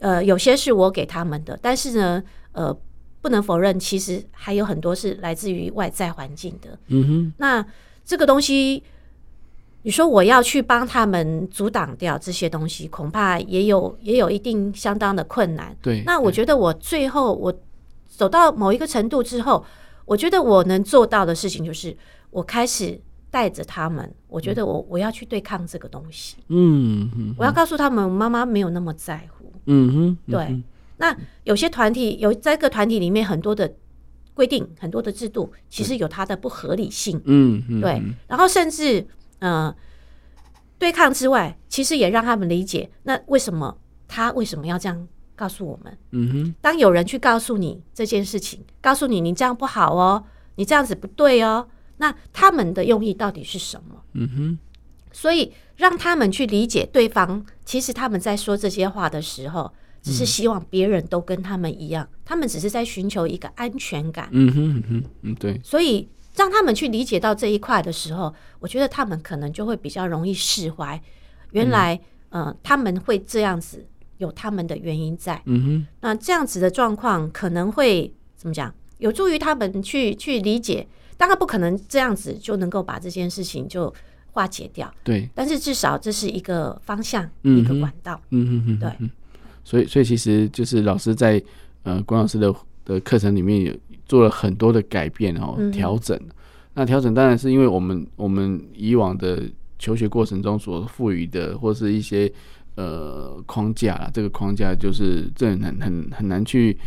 [0.00, 2.76] 呃，有些是我给他们的，但是呢，呃，
[3.20, 6.78] 不能否认，其实还有很多是来自于外在环境的。
[6.86, 7.64] 嗯哼，那
[8.04, 8.82] 这个东西，
[9.82, 15.76] 你说我要去帮他们阻挡掉这些东西，恐怕也有也有一定相当的困难。
[15.82, 17.52] 对，那我觉得我最后我
[18.06, 19.64] 走到某一个程度之后，
[20.04, 21.96] 我觉得我能做到的事情就是，
[22.30, 26.36] 我开始带着他们，我觉得我我要去对抗这个东西。
[26.48, 29.47] 嗯哼，我要告诉他们，妈妈没有那么在乎。
[29.68, 30.62] 嗯哼，对。
[30.96, 33.72] 那有些团体有在这个团体里面很多的
[34.34, 37.20] 规定，很多的制度，其实有它的不合理性。
[37.24, 38.02] 嗯嗯，对。
[38.26, 39.06] 然后甚至
[39.38, 39.72] 呃，
[40.78, 43.78] 对抗之外，其实也让他们理解，那为什么
[44.08, 45.98] 他为什么要这样告诉我们？
[46.10, 46.54] 嗯哼。
[46.60, 50.24] 当有人去告诉你这件事情，告诉你你这样不好哦，
[50.56, 54.02] 你这样子不对哦，那他们的用意到底是什么？
[54.14, 54.58] 嗯哼。
[55.12, 64.28] 所以让他们去理解对方，其实他们在说这些话的时候，只是希望别人都跟他们一样，他们只是在寻求一个安全感。
[64.32, 65.58] 嗯哼嗯哼嗯，对。
[65.64, 71.00] 所以让他们去理解到这一块的时候，我觉得他们可能就会比较容易释怀。
[71.52, 71.98] 原来，
[72.30, 73.86] 呃，他们会这样子，
[74.18, 75.40] 有他们的原因在。
[75.46, 75.86] 嗯哼。
[76.00, 78.74] 那这样子的状况可能会怎么讲？
[78.98, 80.86] 有助于他们去去理解。
[81.16, 83.92] 当然不可能这样子就能够把这件事情就
[84.38, 84.88] 化解掉。
[85.02, 88.20] 对，但是至少这是一个方向，嗯、一个管道。
[88.30, 89.10] 嗯嗯嗯，对。
[89.64, 91.42] 所以，所以其实就是老师在
[91.82, 93.74] 呃关老师的的课程里面有
[94.06, 96.16] 做了很多的改变哦，调整。
[96.16, 96.30] 嗯、
[96.74, 99.42] 那调整当然是因为我们我们以往的
[99.80, 102.32] 求学过程中所赋予的或是一些
[102.76, 106.78] 呃框架啊，这个框架就是这很很很难去。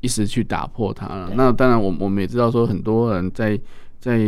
[0.00, 3.58] 一时去打破它了，那当然，我我们也知道说，很多人在
[4.04, 4.18] 在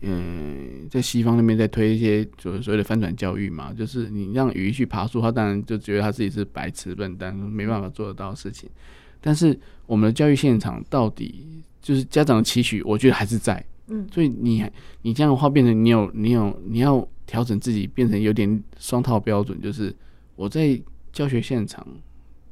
[0.00, 8.66] 嗯、呃，在西方那边在推一些就是所谓的翻转教育嘛，就是你让鱼去爬树，他当然就觉得他自己是白痴笨蛋，没办法做得到的事情。
[9.20, 14.64] 但是我们的教育现场到底就是家长的期许，我觉得还是在，嗯，所以你
[15.02, 19.94] 你这样的话变成你有你有你要调整自己，变成有点双套标准，就是
[20.34, 20.80] 我在
[21.12, 21.86] 教学现场，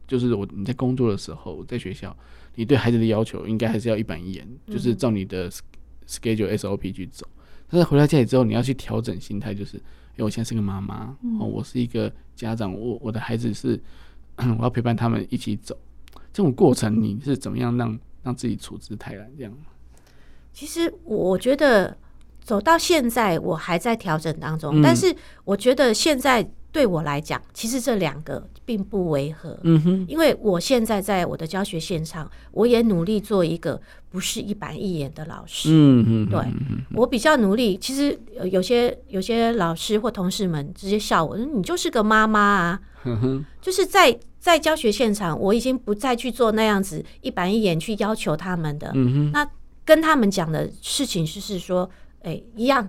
[0.06, 2.14] 就是我你在工作的时候，在学校。
[2.56, 5.50] 你对孩子的要求应该还是要一板一眼，就是照你的
[6.08, 7.26] schedule SOP 去走。
[7.68, 9.82] 但是回到家里之后，你要去调整心态，就是因
[10.18, 13.80] 为我现在是个妈妈哦，我是一个家长，我我的孩子是
[14.36, 15.76] 我要陪伴他们一起走。
[16.32, 19.30] 这种过程你是怎么样让让自己处之泰然？
[19.36, 19.52] 这样？
[20.52, 21.96] 其实我觉得
[22.40, 25.14] 走到现在，我还在调整当中，但是
[25.44, 26.48] 我觉得现在。
[26.74, 29.56] 对我来讲，其实这两个并不违和。
[29.62, 35.68] 嗯哼，因为我现在在我的教学现场，我也努力做一个不是一板一眼的老师。
[35.70, 36.44] 嗯哼，对，
[36.92, 37.78] 我比较努力。
[37.78, 38.18] 其实
[38.50, 42.80] 有些有些老师或同事们直接笑我说：“你就是个妈妈啊。”
[43.62, 48.90] 就是在在教学现场，我已经不再去做那样子一板一眼去要求他们的。
[48.94, 49.48] 嗯哼，那
[49.84, 51.88] 跟他们讲的事情就是说，
[52.22, 52.88] 哎，一样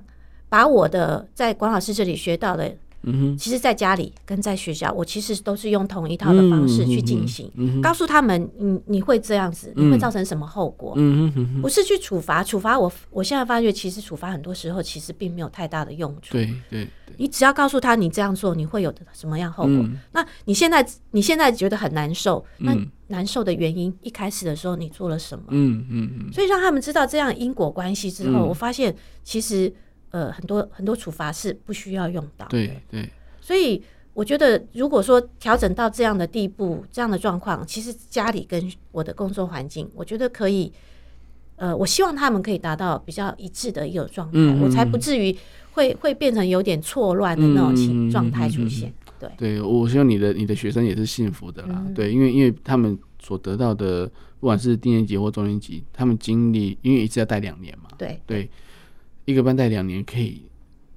[0.50, 2.76] 把我的在管老师这里学到的。
[3.06, 7.50] 嗯哼，其实，在家里跟在学校，我其实都是用同一套的方式去进行，
[7.82, 10.94] 告诉他们，你你会这样子，你会造成什么后果？
[10.98, 16.34] 嗯哼，不是去处罚，处罚我，我现在发觉，其实处罚很多时候其实并没有太大的用处。
[16.34, 16.88] 对对，
[17.18, 19.86] 你只要告诉他，你这样做你会有什么样后果？
[20.12, 22.76] 那你现在你现在觉得很难受，那
[23.08, 25.46] 难受的原因，一开始的时候你做了什么？
[25.50, 29.72] 嗯嗯，所以让他们知道这样因果关系之后，我发现其实。
[30.16, 32.52] 呃，很多很多处罚是不需要用到的。
[32.52, 33.10] 对对，
[33.42, 40.72] 所以我觉得，如果说调整到这样的地步，这样的状况，其实家里跟我的工作环境，我觉得可以。
[41.58, 45.34] 呃，我希望他们可以达到比较一致的一个状态，嗯、我才不至于
[45.72, 48.94] 会会变成有点错乱的那种情状态出现。
[49.18, 51.82] 对对，我希望你的你的学生也是幸福的啦。
[51.88, 54.06] 嗯、对，因为因为他们所得到的，
[54.42, 57.90] 不管是低年级或中年级，他们经历，因为一次要带两年嘛。
[57.98, 58.50] 对对。
[59.26, 60.44] 一个班带两年可以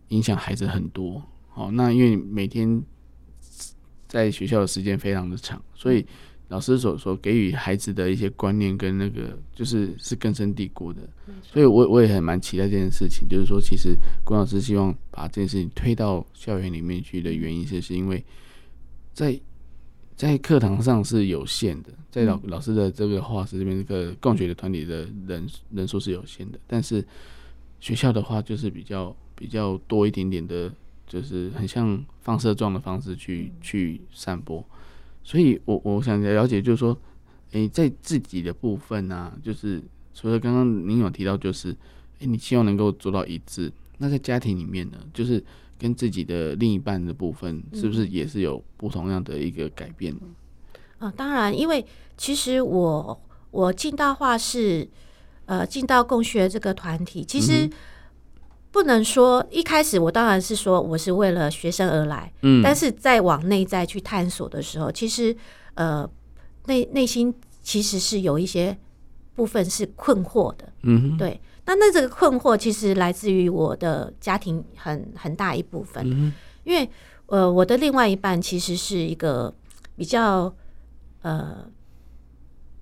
[0.09, 2.83] 影响孩子很多，好，那因为每天
[4.07, 6.05] 在学校的时间非常的长，所以
[6.49, 11.01] 老师所所给予孩子的一些观念跟那个就是是根深蒂固的，
[11.43, 18.25] 所以我我也很蛮期待这件事情，就是说其实关老师希望把这件事情推到校园里面去的原因，就是因为
[19.13, 19.39] 在
[20.17, 27.03] 在课堂上是有限的，在老老师的这个画室这边这个共学的团体的人人数是有限的，但是。
[27.81, 30.73] 学校的话，就是比较比较多一点点的，
[31.07, 34.65] 就是很像放射状的方式去去散播。
[35.23, 36.97] 所以我我想了解，就是说，
[37.53, 39.81] 诶、欸，在自己的部分呢、啊，就是
[40.13, 41.77] 除了刚刚您有提到，就是诶、
[42.21, 43.73] 欸，你希望能够做到一致。
[43.99, 45.43] 那在家庭里面呢，就是
[45.79, 50.21] 跟自己的另一半的部分，是不是也是有不同样的一个改变呢？
[50.99, 51.87] 啊，当然，因为
[52.17, 53.21] 其实我
[53.53, 54.89] 我进到画室。
[55.49, 57.67] 呃，进到共学这个团体，其实
[58.71, 65.35] 不能说一开始我当然是说我是为了学生而来，嗯，但是在往内在去探索的时候，其实
[65.73, 66.07] 呃
[66.67, 68.77] 内内心其实是有一些
[69.35, 71.41] 部分是困惑的，嗯，对。
[71.65, 76.31] 那那这个困惑其实来自于我的家庭很很大一部分，嗯，
[76.65, 76.87] 因为
[77.25, 79.55] 呃我的另外一半其实是一个
[79.97, 80.55] 比较
[81.23, 81.67] 呃。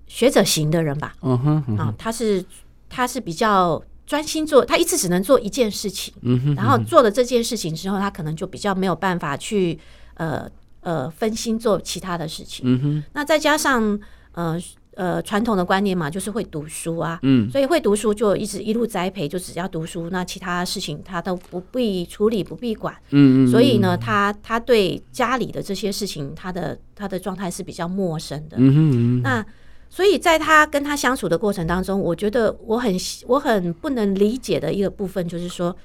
[0.07, 2.43] 学者型的人吧，嗯哼，嗯哼，啊，他是
[2.89, 9.77] 他是比较专心做，他一次只能做一件事情，嗯哼，然后做了这件事情之后，他可能就比较没有办法去
[10.13, 13.99] 呃呃分心做其他的事情，嗯哼，那再加上
[14.31, 14.57] 呃
[14.95, 29.45] 呃传统的观念嘛，就是会读书啊，嗯，所以会读书就一直一路栽培，就只要读书，那其他事情他都不必处理，不必管，嗯嗯，所以呢，他他对家里的这些事情，他的他的状态是比较陌生的，嗯哼，那。
[29.89, 32.95] 所以在他跟他相处的过程当中，我觉得我很
[33.27, 35.75] 我很不能理解的一个部分，就是说，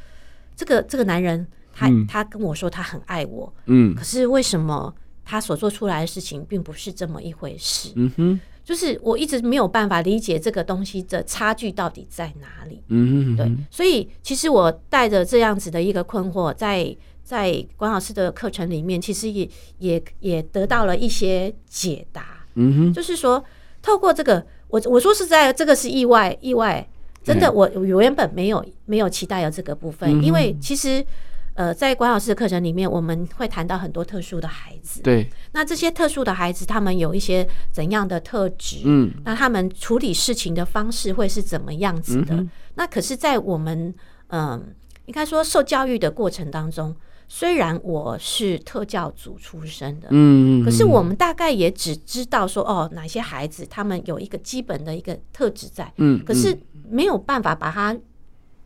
[0.57, 7.93] 这个这个男人，他他跟我说他很爱我，嗯，可是为什么他所做出来的事情并不是这么一回事？
[7.97, 12.83] 嗯哼，就是我一直没有办法理解这个东西的差距到底在哪里。
[12.89, 22.45] 嗯，对，所以其实我带着这样子的一个困惑，在在关老师的课程里面，其实也也也得到了一些解答。
[22.55, 23.43] 嗯哼，就是说，
[23.83, 26.89] 透过这个，我我说实在，这个是意外，意外，
[27.23, 31.05] 真的，我我原本没有没有期待有这个部分，因为其实。
[31.55, 35.03] 呃，在管老师的课程里面，我们会谈到很多特殊的孩子。
[35.03, 38.79] 对，那这些特殊的孩子，他们有一些怎样的特质？
[38.87, 42.35] 嗯，那他们处理事情的方式会是怎么样子的？
[42.37, 43.95] 嗯、那可是，在我们
[44.29, 44.63] 嗯、呃，
[45.05, 46.97] 应该说受教育的过程当中，
[47.35, 56.55] 虽然我是特教组出身的，嗯，可是我们大概也只知道说，哦，哪些孩子他们有一个基本的一个特质在，嗯，可是
[56.91, 57.97] 没有办法把它。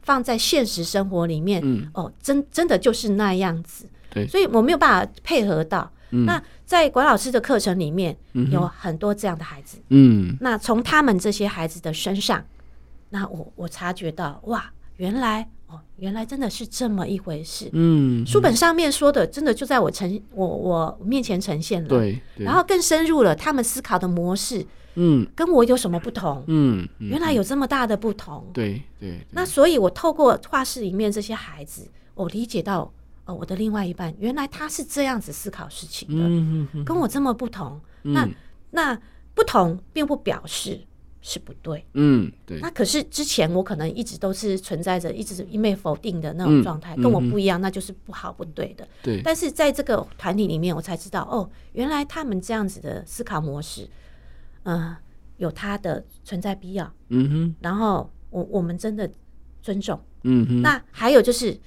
[0.03, 5.91] 放在现实生活里面，嗯、哦，真真的就是那样子，对，所以我没有办法配合到。
[6.11, 8.17] 嗯、那在管老师的课程里面，
[8.53, 12.45] 有很多这样的孩子，嗯，那从他们这些孩子的身上，
[13.09, 24.67] 那我我察觉到，哇，原来哦，原来真的是这么一回事，嗯，书本上面说的，真的就在我呈我我面前呈现了，对，对，然后更深入了他们思考的模式。
[24.99, 26.43] 嗯，跟我有什么不同？
[26.47, 28.49] 嗯，原来有这么大的不同。
[28.55, 29.19] 对对。
[29.33, 32.91] 那所以，我透过画室里面这些孩子，我理解到，
[33.27, 37.79] 哦，我的另外一半，原来他是这样子思考事情的，嗯嗯，跟我这么不同。
[38.01, 38.27] 那
[38.71, 38.99] 那
[39.35, 40.81] 不同，并不表示
[41.29, 41.85] 是不对。
[41.95, 42.61] 嗯，对。
[42.61, 48.87] 那可是之前我可能一直都是存在着一直一昧否定的那种状态，跟我不一样，那就是不好不对的。
[49.03, 49.21] 对。
[49.25, 53.89] 但是在这个团体里面，我才知道，哦，原来他们这样子的思考模式。
[54.63, 54.99] 嗯、呃，
[55.39, 56.93] 有它的存在必要。
[57.09, 59.11] 嗯哼，然后我我们真的
[59.61, 60.01] 尊重。
[60.23, 61.59] 嗯哼，那还有就是，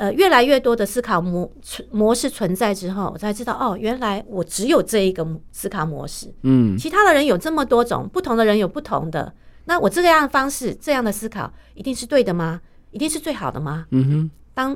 [0.00, 1.52] 呃，越来越多的思考模
[1.90, 6.32] 模式存在之后，我才知道哦，原来我只有这一个思考模式。
[6.40, 9.30] 嗯，其他的人有这么多种，不同的人有不同的。
[9.66, 12.62] 那我这个样的方式，这样的思考，一定是对的吗？
[12.92, 13.84] 一定是最好的吗？
[13.90, 14.74] 嗯哼，当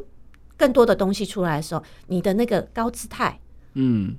[0.59, 3.41] 更多的东西出来的时候，你的那个高姿态，
[3.73, 4.17] 嗯。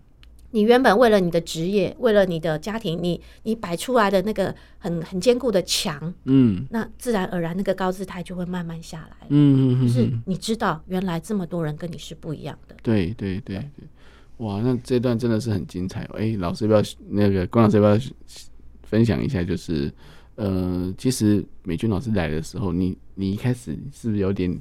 [0.55, 13.87] 你原本为了你的职业，为了你的家庭，你你摆出来的那个很很坚固的墙，嗯，那自然而然那个高姿态就会慢慢下来，嗯嗯嗯，就是你知道原来这么多人跟你是不一样的，对对对对，
[14.37, 16.11] 哇，那这段真的是很精彩哦。
[16.13, 18.01] 哎、欸，老师要不要那个关老师要不要
[18.83, 19.43] 分享一下？
[19.43, 19.91] 就是
[20.35, 24.57] 呃，其实美军老师来的时候，你你一开始是不是有点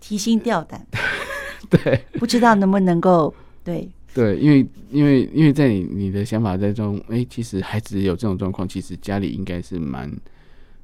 [0.00, 0.86] 提心吊胆？
[1.68, 3.86] 对，不知道能不能够对。
[4.12, 10.10] 对，因为因为因为在你你的想法在中，哎、欸，其实孩子有这种状况，其实家里应该是蛮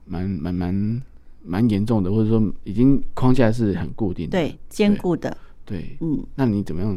[0.04, 1.02] 蛮蛮蛮
[1.42, 6.96] 蛮严重的，或者说已经框架是很固定的，对，坚固的，对，嗯，那你怎么样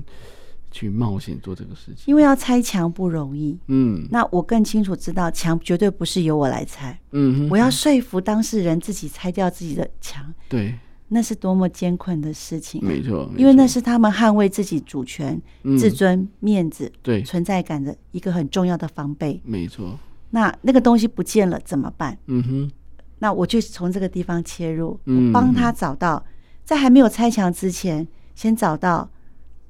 [0.72, 2.04] 去冒险做这个事情？
[2.06, 10.76] 因为要拆墙不容易，嗯，那我更清楚知道墙绝对不是由我来拆，嗯哼，我要说服当事人自己拆掉自己的墙，对。
[11.10, 19.42] 那是多么艰困的事情，没错，因为那是他们捍卫自己主权、嗯、自尊、面子、对存在感的一个很重要的防备。
[19.44, 22.18] 没错，那那个东西不见了怎么办？
[22.28, 22.72] 嗯哼，
[23.20, 26.24] 那我就从这个地方切入，我帮他找到，
[26.64, 29.10] 在还没有拆墙之前，先找到。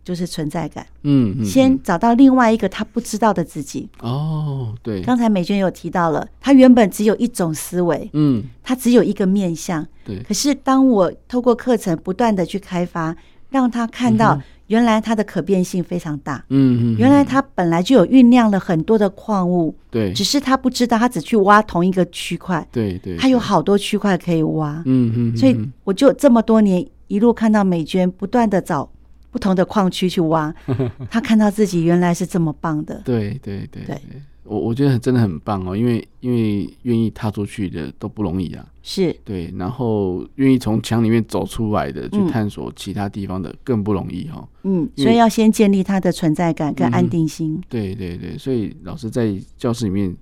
[0.09, 3.87] 就是存在感，嗯，先找到另外一个他不知道的自己。
[3.99, 10.17] 哦，对，刚才美娟有提到了，他原本只有一种思维，嗯，他只有一个面向，对。
[10.23, 13.15] 可是当我透过课程不断的去开发，
[13.51, 28.89] 让他看到原来他的可变性非常大，嗯嗯，原来他本来就有酝酿了很多的矿物，对，只是他不知道，他只去挖同一个区块，对对，他有好多区块可以挖，嗯嗯，所以我就这么多年一路看到美娟不断的找。
[29.31, 30.53] 不同的矿区去挖，
[31.09, 33.01] 他看到自己原来是这么棒的。
[33.05, 34.01] 对对对对，
[34.43, 38.65] 我我觉得真的很棒哦，因为因为愿意踏出去的都不容易啊。
[38.81, 44.47] 是，对，然后愿意从墙里面走出来的，去探索其他地方的更不容易哈。
[44.63, 47.53] 嗯，所以要先建立他的存在感跟安定心。
[47.53, 47.63] 嗯。
[47.69, 50.15] 对对对，所以老师在教室里面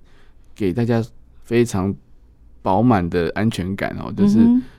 [0.54, 1.02] 给大家
[1.44, 1.94] 非常
[2.60, 4.38] 饱满的安全感哦，就是。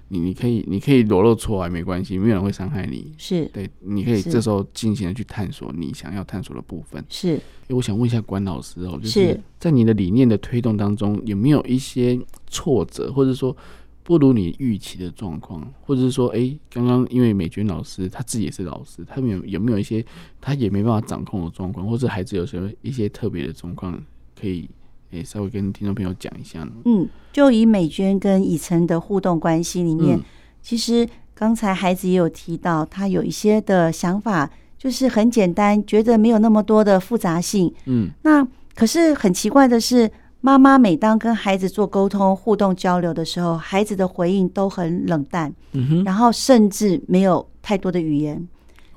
[0.10, 3.14] 你你可以你可以裸露出来没关系，没有人会伤害你。
[3.18, 7.04] 是对，你可以这时候尽情的去探索你想要探索的部分。
[7.10, 13.56] 是，欸、我想问一下关老师哦，就是在你的理念的推动当中，有没有一些挫折，或者说
[14.04, 20.04] 不如你预期的状况，或者是说，哎、欸，刚刚因为美娟老师她自己也是老师，他们有有没有一些
[20.42, 24.04] 他也没办法掌控的状况，或者孩子有什么一些特别的状况
[24.40, 24.68] 可以？
[25.12, 26.72] 诶，稍微跟听众朋友讲一下呢。
[26.86, 30.24] 嗯，就以美娟跟以晨的互动关系里面，嗯、
[30.62, 37.74] 其实刚才孩子也有提到，他有一些的想法，就是很简单，觉得没有那么多的复杂性。
[37.86, 38.46] 嗯，那
[38.76, 40.10] 可是很奇怪的是，
[40.42, 48.48] 妈妈每当跟孩子做沟通、互动、交流的时候，孩子的回应都很冷淡，嗯哼，然后甚至没有太多的语言。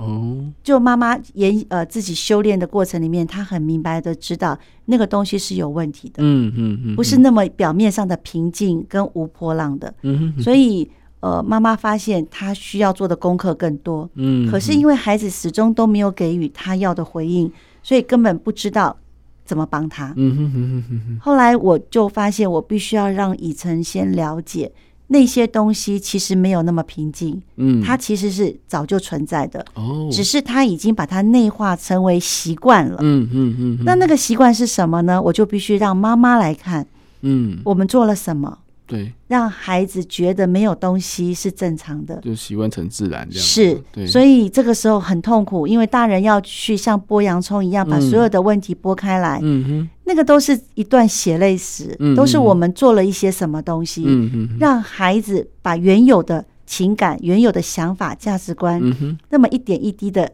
[0.02, 10.90] 哦，就妈妈也呃自己修炼的过程里面，她很明白的知道那个东西是有问题的，嗯嗯嗯，不是那么表面上的平静跟无波浪的，嗯哼，所以
[11.20, 17.50] 呃妈妈发现她需要做的功课更多，嗯，可是因为孩子始终都没有给予她要的回应，
[17.82, 18.96] 所以根本不知道
[19.44, 21.18] 怎么帮他，嗯哼哼哼哼。
[21.20, 24.72] 后来我就发现，我必须要让以晨先了解。
[25.12, 33.78] 那些东西其实没有那么平静，嗯，它其实是早就存在的，哦，只是它已经把它内化成为习惯了，嗯嗯嗯。
[33.84, 35.20] 那那个习惯是什么呢？
[35.22, 36.86] 我就必须让妈妈来看，
[37.20, 38.58] 嗯，我们做了什么？
[38.92, 43.42] 对，让孩子觉得没有东西是正常的，就习惯成自然这样。
[43.42, 60.30] 是，对，所以这个时候很痛苦，因为大人要去像剥洋葱一样把所有的问题剥开来，嗯哼，那个都是一段血泪史，都是我们做了一些什么东西，嗯哼，让孩子把原有的情感、原有的想法、价值观，嗯哼，那么一点一滴的。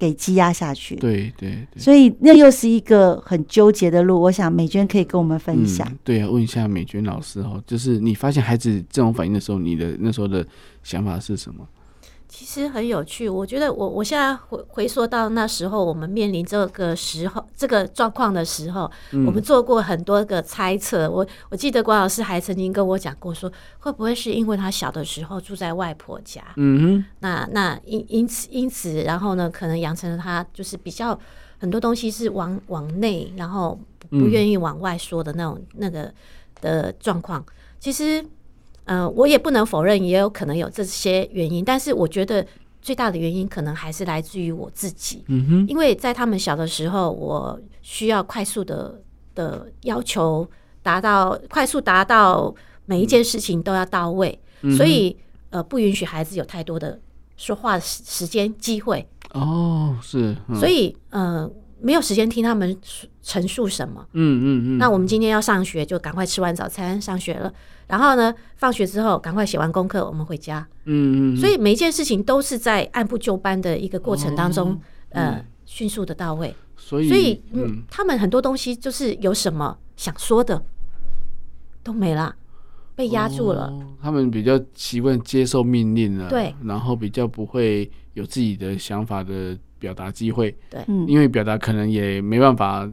[0.00, 4.18] 给积压下去，对对，对，所以那又是一个很纠结的路。
[4.18, 5.86] 我想美娟可以跟我们分享。
[5.90, 10.44] 嗯、对啊，问一下美娟老师哦，就是你发现孩子这种反应的时候，你的那时候的
[10.82, 11.68] 想法是什么？
[12.32, 21.10] 其实很有趣，我觉得我我现在回回溯到那时候，我们面临这个时候这个状况的时候，嗯、我们做过很多个猜测。
[21.10, 31.18] 我我记得关老师还曾经跟我讲过说，说会不会是因为他小的时候住在外婆家，嗯哼，那那因因此因此，然后呢，可能养成了他就是比较
[31.58, 33.76] 很多东西是往往内，然后
[34.08, 36.14] 不愿意往外说的那种、嗯、那个
[36.60, 37.44] 的状况。
[37.80, 38.24] 其实。
[38.90, 42.44] 嗯、呃，我也不能否认，也有可能有这些原因，但是我觉得
[42.82, 45.22] 最大的原因可能还是来自于我自己。
[45.28, 49.00] 嗯哼，因为在他们小的时候，我需要快速的
[49.32, 50.44] 的要求
[50.82, 52.52] 达到，快速达到
[52.84, 55.16] 每一件事情都要到位，嗯、所以
[55.50, 56.98] 呃，不允许孩子有太多的
[57.36, 59.06] 说话时时间机会。
[59.34, 61.48] 哦，是，嗯、所以呃，
[61.80, 62.76] 没有时间听他们
[63.22, 64.04] 陈述什么。
[64.14, 64.44] 嗯嗯
[64.76, 64.78] 嗯。
[64.78, 67.52] 那我们今天要上学，就赶快吃完早餐上学了。
[67.90, 70.66] 然后呢，放学之后赶快写完功课，我们回家。
[70.84, 71.36] 嗯嗯。
[71.36, 76.54] 所以每一件事情都是在按部就班的一个过程当中，呃，迅速的到位。
[76.76, 80.62] 所以，所以嗯，他们很多东西就是有什么想说的
[81.82, 82.34] 都没了，
[82.94, 83.72] 被压住了。
[84.00, 90.56] 他们比较习惯接受命令了，对，然后比较不会有自己的想法的表达机会。
[90.70, 92.88] 对，因为表达可能也没办法，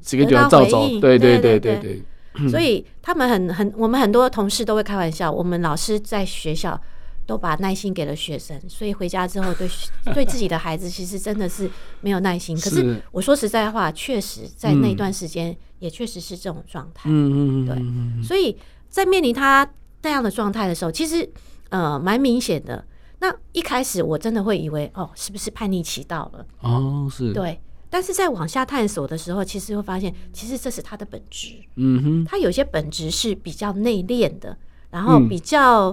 [0.00, 0.86] 这个就要照走。
[1.00, 2.02] 对对对对对。
[2.50, 6.80] 所以他们很很，我们很多同事都会开玩笑，我们老师在学校
[7.26, 9.68] 都把耐心给了学生，所以回家之后对
[10.14, 11.70] 对自己的孩子其实真的是
[12.00, 12.58] 没有耐心。
[12.58, 17.10] 可是我说实在话，确实在那段时间也确实是这种状态。
[17.10, 18.24] 嗯嗯对。
[18.26, 18.56] 所以
[18.88, 19.68] 在面临他
[20.02, 21.28] 那样的状态的时候，其实
[21.68, 22.84] 呃蛮明显的。
[23.20, 26.44] 那一开始我真的会以为哦，是不是叛逆期到了？
[26.60, 27.32] 哦，是。
[27.32, 27.60] 对。
[27.92, 31.56] 但是在往下探索的时候，其实会发现，其实这是他的本质。
[31.76, 34.56] 嗯哼，他有些本质是比较内敛的，
[34.88, 35.90] 然后比较、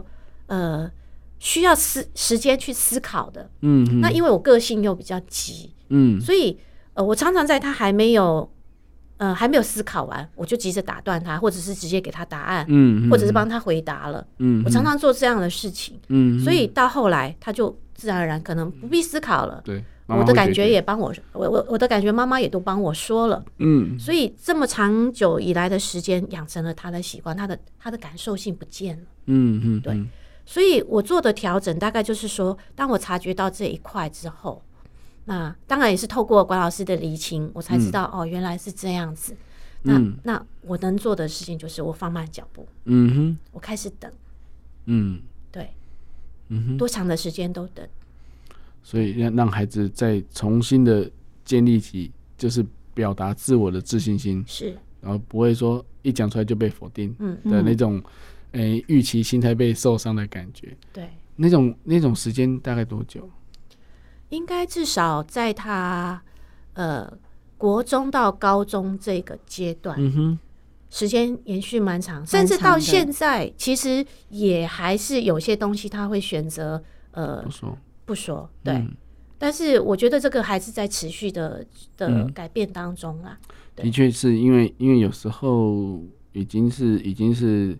[0.47, 0.91] 嗯、呃
[1.39, 3.52] 需要思时间去思考的。
[3.64, 6.58] 嗯哼，那因为我个性又比较急，嗯，所以
[6.93, 8.50] 呃我常常在他还没有
[9.18, 14.26] 呃还没有思考完，我就急着打断他，或者是直接给他答案，嗯，或者是帮他回答了。
[14.38, 16.00] 嗯，我常常做这样的事情。
[16.08, 19.62] 嗯，所以到后来他就自然而然可能不必思考了。
[19.66, 19.84] 对。
[20.18, 30.03] 我的感觉也帮我，我我我的感觉妈妈也都帮我说了，嗯，所以这么长久以来的时间养成了他的习惯，他的他的感受性不见了，嗯嗯，对，
[30.45, 34.62] 所以我做的调整大概就是说，当我察觉到这一块之后，
[35.26, 39.36] 那当然也是透过管老师的厘清，我才知道哦，原来是这样子。
[39.84, 40.01] 那。
[40.24, 44.12] 那我能做的事情就是我放慢脚步，嗯哼，我开始等，
[44.86, 45.74] 嗯，对，
[46.49, 47.88] 嗯哼，多长的时间都等。
[48.82, 51.10] 所以让让孩子再重新的
[51.46, 57.38] 建立起，就是表达自我的自信心，是，然后不会说一讲出来就被否定，嗯。
[57.46, 58.02] 的那种，
[58.54, 63.30] 诶预期心态被受伤的感觉，对，那种那种时间大概多久？
[64.30, 66.22] 应该至少在他
[66.74, 67.12] 呃
[67.58, 70.40] 国中到高中这个阶段，嗯哼，
[70.90, 77.46] 时间延续蛮长，甚至到现在，其实也还是有些东西他会选择呃。
[78.10, 78.91] 不说对，嗯、
[79.38, 81.64] 但是我觉得这个还是在持续的
[81.95, 83.38] 的改变当中啦。
[83.76, 86.01] 嗯、的确是因为，因为有时候
[86.34, 87.78] 已经是已经是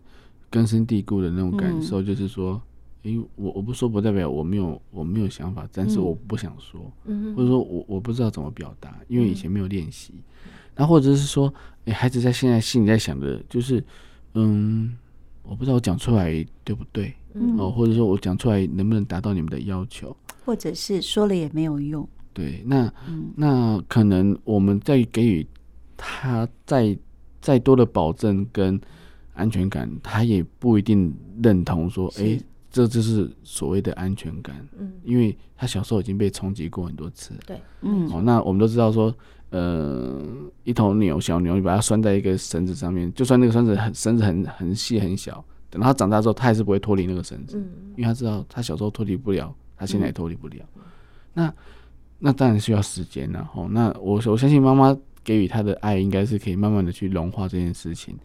[0.52, 2.62] 根深蒂固的那种感受，嗯、就是说，
[3.02, 10.14] 因为我我不说不代表我没有我没有想法，但是我不想说，嗯、或者说我我不知道怎么表达，因为以前没有练习。
[10.76, 11.52] 那、嗯、或者是说，
[11.86, 13.84] 诶、哎，孩子在现在心里在想的就是，
[14.36, 14.96] 嗯，
[15.42, 20.16] 我不知道我讲出来对不对，嗯，哦，或者说我讲出来能不能达到你们的要求，
[20.46, 22.08] 或者是说了也没有用。
[22.34, 25.46] 对，那、嗯、那可能我们在给予
[25.98, 26.98] 他再
[27.42, 28.80] 再多的保证跟
[29.34, 31.14] 安全感，他也不一定
[31.44, 32.40] 认同说，哎。
[32.72, 39.12] 这就是所谓的安全感，嗯，因为他小时候已经被冲击过很多次，对，嗯，哦，那我们都知道说，
[39.50, 40.24] 呃，
[40.64, 50.82] 一头牛小牛，你把它拴在一个绳子上面，就算那个绳子很绳子很很细很小，等到他长大之后，他还是不会脱离那个绳子，嗯，因为他知道他小时候脱离不了，他现在也脱离不了，嗯、
[51.34, 51.54] 那
[52.20, 58.18] 那当然需要时间了，哦，那我我相信妈妈给予他的爱，应该是可以慢慢的去融化这件事情。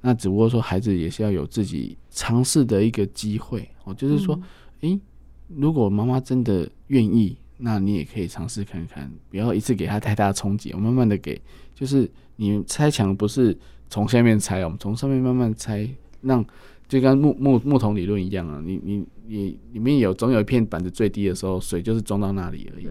[0.00, 3.92] 那只不过说，孩子也是要有自己尝试的一个机会哦。
[3.94, 4.40] 就是说，
[4.82, 5.00] 诶、
[5.48, 11.40] 如果妈妈真的愿意，那你也可以尝试看看，不要一次给他太大的冲击，我慢慢的给。
[11.74, 13.56] 就是你拆墙不是
[13.90, 15.88] 从下面拆，我们从上面慢慢拆，
[16.20, 16.44] 让
[16.88, 18.62] 就跟木木木桶理论一样啊。
[18.64, 22.88] 你你你里面有总有一片板子最低的时候，水就是装到那里而已。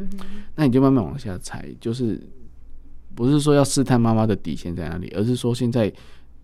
[0.55, 2.21] 那你就慢慢往下踩，就是
[3.13, 5.93] 不是说要试探妈妈的底线在哪里，而是说现在。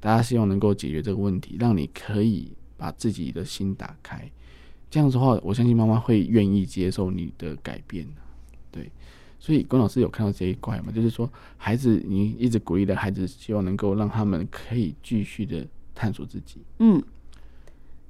[0.03, 4.27] 大家希望能够解决这个问题，让你可以把自己的心打开。
[4.89, 8.07] 这样子的话，我相信妈妈会愿意接受你的改变。
[8.71, 8.91] 对，
[9.37, 10.91] 所以龚老师有看到这一块吗？
[10.91, 16.61] 就是说，孩子，你一直鼓励的孩子，希望能够让他们可以继续的探索自己。
[16.79, 16.99] 嗯，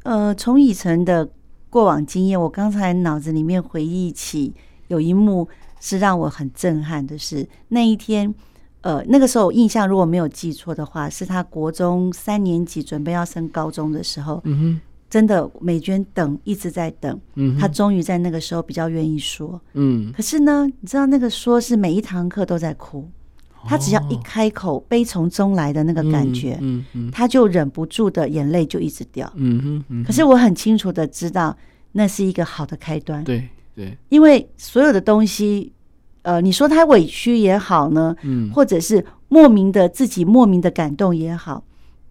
[0.04, 1.30] 呃，从以前的
[1.70, 4.54] 过往经验，我刚才脑子里面回忆起
[4.88, 5.48] 有一幕
[5.80, 8.34] 是让我很震撼的是那一天。
[8.82, 23.08] 呃，那个时候我印象如果没有记错的话，是他国中三年级准备要升高中的时候，嗯哼，真的美娟等一直在等，嗯，他终于在那个时候比较愿意说，嗯，可是呢，你知道那个说是每一堂课都在哭，
[23.66, 31.56] 他只要一开口，悲从中来的那个感觉，嗯嗯，他就忍不住的眼泪就一直掉，嗯哼，可是我很清楚的知道
[31.92, 35.72] 那是一个好的开端，对对，因为所有的东西。
[36.24, 41.64] 呃，你说他委屈也好呢，嗯，或者是莫名的自己莫名的感动也好，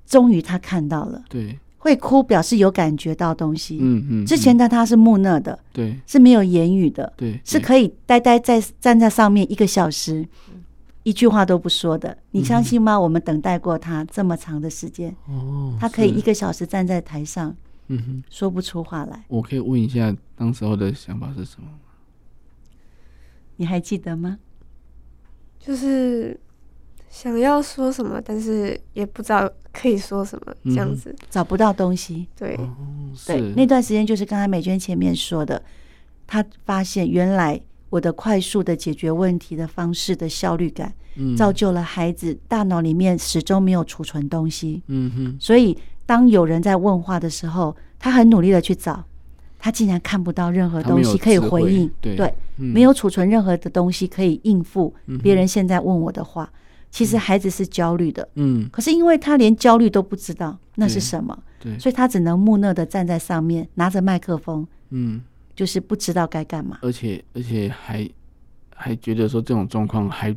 [0.05, 10.27] 终于他看到了，对，会哭表示有感觉到东西，嗯嗯，之前的他是木讷的，对，是没有言语的，对，是可以呆呆在站在上面一个小时，
[11.03, 12.99] 一句话都不说的，你相信吗？
[12.99, 17.57] 我们等待过他这么长的时间，哦，他可以一个小时站在台上，
[17.89, 19.25] 嗯哼，说不出话来。
[19.29, 21.69] 我可以问一下，当时候的想法是什么？
[23.57, 24.39] 你还记得吗？
[25.59, 26.39] 就是
[27.09, 32.27] 想要说什么，但是也不知道可以说什么，这样子、嗯、找不到东西。
[32.37, 32.75] 对，哦、
[33.27, 35.63] 对，那段时间就是刚才美娟前面说的，
[36.27, 37.61] 她发现原来
[37.91, 44.83] 我的快速的解决问题的方式的效率感，嗯、造就了孩子大脑里面始终没有储存东西。
[44.87, 45.77] 嗯哼，所以
[46.07, 49.05] 当有人在问话的时候，他很努力的去找。
[49.63, 54.91] 他竟然看不到任何东西可以回应，对，没有储存任何的东西可以应付
[55.23, 56.45] 别人现在问我的话。
[56.45, 56.57] 嗯、
[56.91, 65.21] 其实孩子是焦虑的，嗯，可是因为他连焦虑都不知道那是什么，对，对所以他只能木讷的站在上面，拿着麦克风，嗯，
[65.55, 68.09] 就是不知道该干嘛，而且而且还
[68.75, 70.35] 还觉得说这种状况还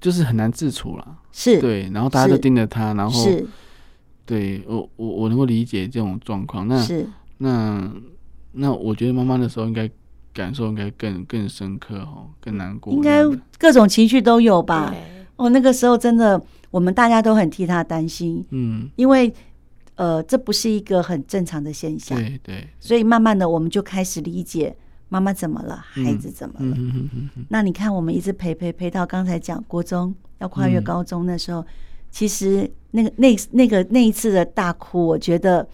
[0.00, 3.46] 就是很难自处了，是对，然后大家都盯着他，然后是。
[4.26, 7.06] 对我我我能够理解这种状况，那是。
[7.36, 7.92] 那
[8.52, 9.86] 那我觉得妈妈的时候应该
[10.32, 13.22] 感受应该更更深刻哦，更难过，应该
[13.58, 14.88] 各种情绪都有吧。
[14.90, 15.26] 对。
[15.36, 19.30] 哦，那个时候真的，我们大家都很替他担心，嗯，因为
[19.96, 22.68] 呃，这不是一个很正常的现象，对对。
[22.80, 24.74] 所以慢慢的，我们就开始理解
[25.08, 26.74] 妈妈怎么了，嗯、孩子怎么了。
[26.76, 31.66] 嗯嗯嗯嗯、那你看，我们一直陪陪陪到刚才讲国中要跨越高中的时候，嗯、
[32.10, 35.66] 其实那个那那个那一次的大哭，我觉得。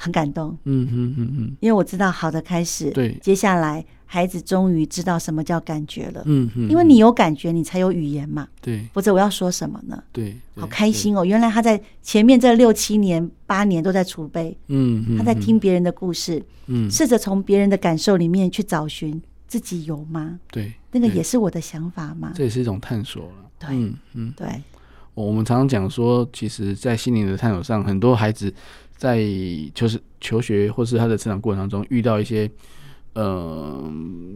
[0.00, 10.00] 很感动，嗯嗯嗯嗯，因为我知道好的开始，对，接下来孩子终于知道什么叫感觉了，嗯嗯，因为你有感觉，你才有语言嘛，对，否则我要说什么呢？
[10.12, 11.24] 对，好开心哦！
[11.24, 20.38] 原来他在前面这六七年、八年都在储备，嗯，他在听别人的故事，嗯，试着从别人的感受里面去找寻自己有吗？
[20.52, 24.46] 对，那个也是我的想法嘛，这也是一种探索了，对，嗯嗯，对，
[25.14, 28.54] 我们常常讲说，其实，在心灵的探索上，很多孩子。
[28.98, 29.24] 在
[29.72, 32.50] 就是求学或是他的成长过程当中，遇到一些
[33.14, 33.90] 呃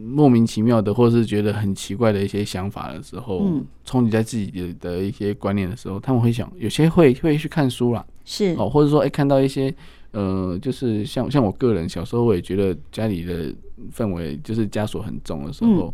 [0.07, 3.51] 莫名其妙的，或是觉得很奇怪的一些想法的时候，
[3.83, 8.55] 冲击、嗯、在自己的的一些观念的时候，他们会想，有些会会去看书啦，是。
[8.57, 9.73] 哦，或者说哎、欸、看到一些
[10.11, 13.53] 呃，就是像像我个人小时候，我也觉得家里的
[13.93, 15.93] 氛围就是枷锁很重的时候，嗯、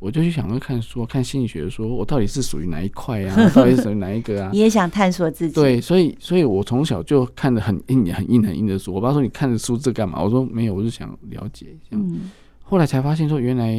[0.00, 3.36] 我就去想要看书，看心理学的书，我到底是属于哪一块啊？
[3.54, 4.50] 到底是属于哪一个啊？
[4.50, 5.54] 你也想探索自己？
[5.54, 8.94] 对，所以，所以我从小就看的很硬、很硬、很硬的书。
[8.94, 12.30] 我爸说：“你看的书这干嘛？”我说：“没有，我就想了解一下。”嗯，
[12.62, 13.76] 后来才发现说，原来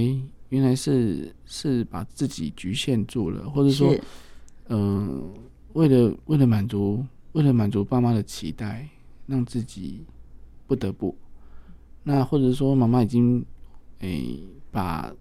[0.49, 3.91] 原来是是把自己局限住了，或者说，
[4.69, 5.23] 嗯、呃，
[5.73, 8.87] 为了为了满足为了满足爸妈的期待，
[9.25, 10.05] 让自己
[10.67, 11.17] 不得不。
[12.03, 13.43] 那或者说，妈妈已经
[14.01, 15.11] 诶、欸、把。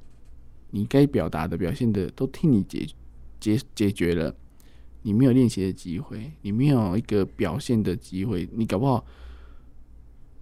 [0.71, 2.87] 你该表达的、表现的都替你解
[3.39, 4.35] 解解决了，
[5.03, 9.05] 你没有练习的机会，你没有一个表现的机会，你搞不好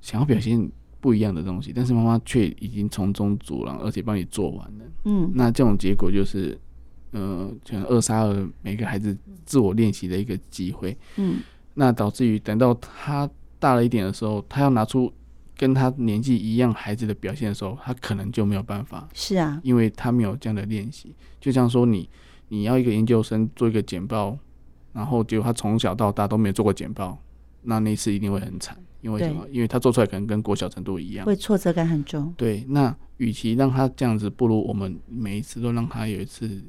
[0.00, 0.70] 想要表现
[1.00, 4.84] 不一样的东西，但是妈妈却已经从中阻拦，而且帮你做完了。
[5.04, 6.58] 嗯，那这种结果就是，
[7.12, 10.96] 呃，可能扼杀了每个孩子自我练习的一个机会。
[11.16, 11.40] 嗯，
[11.74, 15.12] 那导致于等到他大了一点的时候，他要拿出。
[15.58, 19.08] 跟他年纪一样孩子的表现的时候，他可能就没有办法。
[19.12, 21.12] 是啊，因为他没有这样的练习。
[21.40, 22.08] 就像说你，
[22.48, 24.38] 你要一个研究生做一个简报，
[24.92, 27.20] 然后结果他从小到大都没有做过简报，
[27.62, 28.78] 那那次一定会很惨。
[29.00, 29.46] 因为什么？
[29.50, 32.32] 因为他做出来可能跟国小程度一样，会挫折感很重。
[32.36, 36.62] 对，那与其让他这样子，不如我们每一次都让他有一次，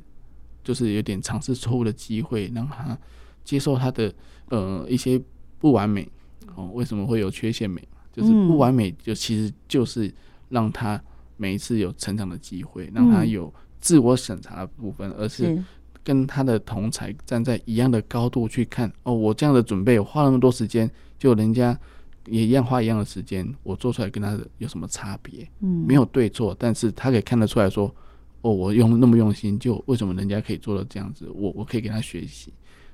[0.64, 2.98] 就是有点尝试错误的机会，让他
[3.44, 4.14] 接受他的
[4.50, 5.20] 呃一些
[5.60, 6.08] 不完美。
[6.56, 7.88] 哦，为什么会有缺陷美？
[8.12, 10.12] 就是不完美，就其实就是
[10.49, 11.01] 让他
[11.38, 15.64] 每一次有成长的机会，让他有自我审查的部分，而是
[16.03, 18.91] 跟他的同才站在一样的高度去看。
[19.03, 21.78] 哦，我这样的准备，我花那么多时间，就人家
[22.26, 25.47] 也一样花一样的时间，我做出来跟他的有什么差别？
[25.62, 27.93] 嗯，没有对错，但是他可以看得出来说，
[28.41, 31.30] 哦，我用那么用心，就为什么人家可以做到这样子？
[31.34, 32.51] 我我可以给他学习。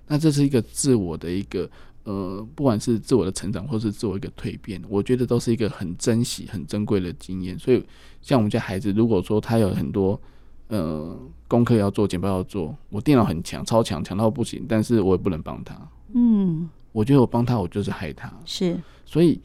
[0.07, 1.69] 那这是一个自我的一个。
[2.05, 7.57] 呃，不管是自我的成长，或是自我一个蜕变，我觉得都是一个很珍惜、很珍贵的经验。
[7.57, 7.83] 所以，
[8.21, 10.19] 像我们家孩子，如果说他有很多
[10.67, 15.75] 呃功课要做、简报要做，我电脑很强、超强，强到不行，但是我也不能帮他。
[16.13, 18.31] 嗯，我觉得我帮他，我就是害他。
[18.45, 19.41] 是，所以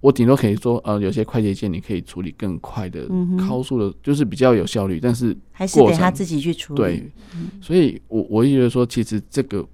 [0.00, 6.80] 我顶多可以说，呃，有些快捷键你可以处理更快的、高速的，就是比较有效率，但是还是得他自己去处理。
[6.80, 7.12] 对，
[7.60, 9.66] 所以我我也觉得说，其实这个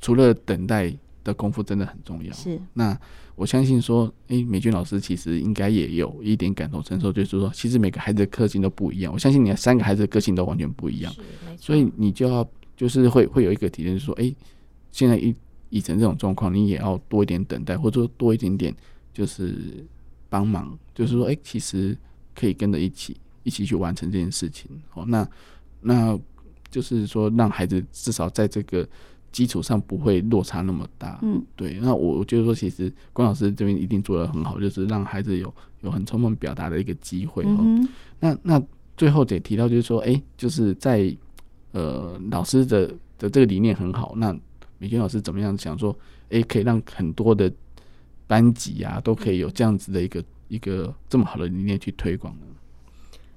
[0.00, 0.92] 除了等待。
[1.28, 2.32] 的功夫真的很重要。
[2.32, 2.98] 是，那
[3.36, 9.12] 我相信说，诶、欸，美娟老师其实应该也有一点感同身受，就是说，其实每个孩子的个性都不一样。
[9.12, 11.14] 我相信你的三个孩子的个性都完全不一样，
[11.56, 14.36] 所以你就要就是会会有一个体验，就是说，诶、欸，
[14.90, 15.34] 现在一
[15.68, 18.74] 以成这种状况，你也要多一点等待，或者说多一点点
[19.12, 19.86] 就是
[20.28, 21.96] 帮忙，就是说，诶、欸，其实
[22.34, 24.70] 可以跟着一起一起去完成这件事情。
[24.94, 25.28] 哦，那
[25.80, 26.18] 那
[26.70, 28.88] 就是说，让孩子至少在这个。
[29.30, 31.78] 基础上不会落差那么大，嗯，对。
[31.80, 35.52] 那我我觉得说，其实关老师这边一定做得很好，就是让孩子有
[35.82, 37.88] 有很充分表达的一个机会哦、嗯。
[38.18, 38.62] 那那
[38.96, 41.14] 最后得提到就是说，哎、欸，就是在
[41.72, 42.86] 呃老师的
[43.18, 44.14] 的这个理念很好。
[44.16, 44.36] 那
[44.78, 45.92] 美娟老师怎么样想说，
[46.30, 47.52] 哎、欸，可以让很多的
[48.26, 52.46] 班级啊都可以有这样子的一个一个这么好的理念去推广呢？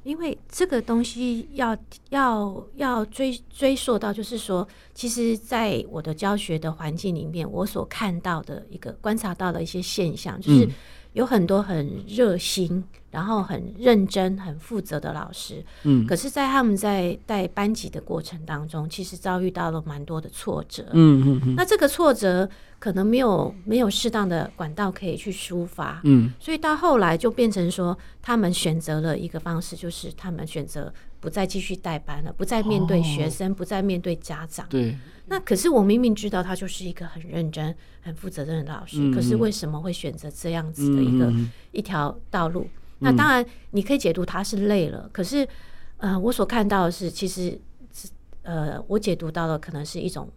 [0.03, 1.77] 因为这个东西要
[2.09, 10.67] 要要追追溯到，就是说，其实，在我的教学的环境里面，我所看到的一个观察到的一些现象，就是
[11.13, 22.49] 有很多很热心，然后很认真、很负责的老师，嗯，可是，在他们在带班级的过程当中，其实遭遇到了蛮多的挫折，嗯嗯嗯，那这个挫折。
[22.81, 30.91] 可能没有没有适当的管道可以去抒发，嗯，所以到后来就变成说，他们选择了一个方式，就是他们选择
[31.21, 34.67] 不再继续代班了，不再面对学生，哦、不再面对家长。
[34.67, 34.97] 对，
[35.27, 42.67] 那可是我明明知道他就是一个很认真、很负责任的老师，嗯，可是为什么会选择这样子的一个、嗯、一条道路？
[42.99, 45.47] 那当然你可以解读他是累了，可是
[45.97, 47.57] 呃，我所看到的是，其实
[47.93, 48.09] 是
[48.41, 50.27] 呃，我解读到的可能是一种。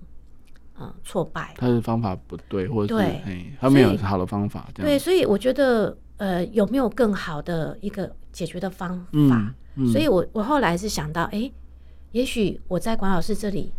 [0.77, 4.69] 嗯，挫败，他的方法不对，或者是对，他没有好的方法。
[4.75, 9.07] 对，所以我觉得，呃，有没有更好的一个解决的方法？
[9.13, 11.53] 嗯嗯、所以我我后来是想到，哎、欸，
[12.13, 13.73] 也许我在管老师这里，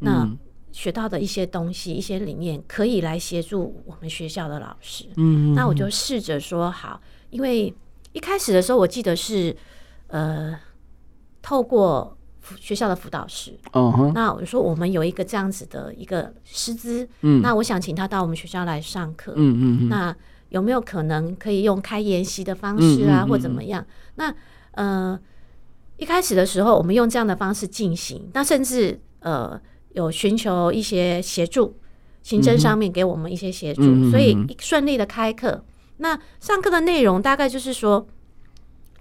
[0.00, 0.28] 那
[0.72, 5.06] 学到的一些东西、嗯、一些理念，可以来协助我们学校的老师。
[5.16, 7.74] 嗯，那我就试着说好，因为
[8.12, 9.56] 一开始的时候，我记得是，
[10.08, 10.58] 呃，
[11.42, 12.16] 透过。
[12.58, 14.10] 学校的辅导师，uh-huh.
[14.12, 20.16] 那我就说我们有一个这样子的一个师资，嗯，那我想请他到我们学校来上课，嗯嗯，那
[20.48, 23.86] 有没有可能可以用开研习的方式啊，嗯、或怎么样？
[24.14, 24.34] 那
[24.72, 25.20] 呃，
[26.00, 29.60] 一开始的时候我们用这样的方式进行，那甚至呃
[29.92, 31.76] 有寻求一些协助，
[32.22, 35.64] 行政上面给我们一些协助，嗯、所以顺利的开课。
[35.98, 38.08] 那上课的内容大概就是说，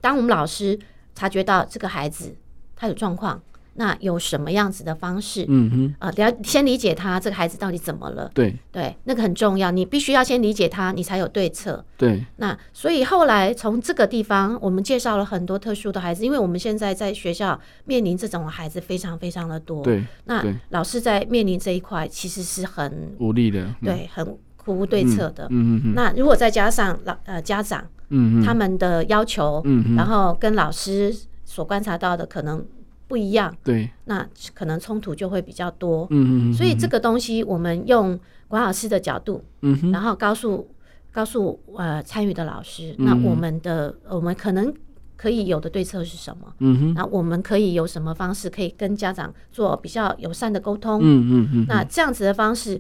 [0.02, 0.78] 当我们老师
[1.16, 2.36] 察觉到这个孩子。
[2.82, 3.44] 他有状况。
[3.80, 5.46] 那有什么样子的方式？
[5.48, 8.30] 嗯哼，啊，了先理解他这个孩子到底怎么了？
[8.34, 11.84] 对对，那个很重要，你必须要先理解他，你才有对策。
[11.96, 19.82] 对，那所以后来从这个地方，我们介绍了很多特殊的孩子，因为我们现在在学校面临这种孩子非常非常的多。
[19.82, 25.48] 对，那老师在面临这一块其实是很无力的，对，很苦无对策的。
[25.52, 31.16] 嗯嗯，那如果再加上老呃家长，嗯他们的要求，嗯然后跟老师
[31.46, 32.62] 所观察到的可能。
[33.10, 36.06] 不一样，对，那可能冲突就会比较多。
[36.12, 40.70] 嗯嗯，所以这个东西，我们用管老师的角度，嗯哼，然后告诉
[41.12, 44.72] 告诉呃参与的老师，那我们的我们可能
[45.18, 46.54] 可以有的对策是什么？
[46.60, 51.00] 嗯哼，那我们可以有什么方式可以跟家长做比较友善的沟通？
[51.02, 52.80] 嗯嗯嗯，那这样子的方式，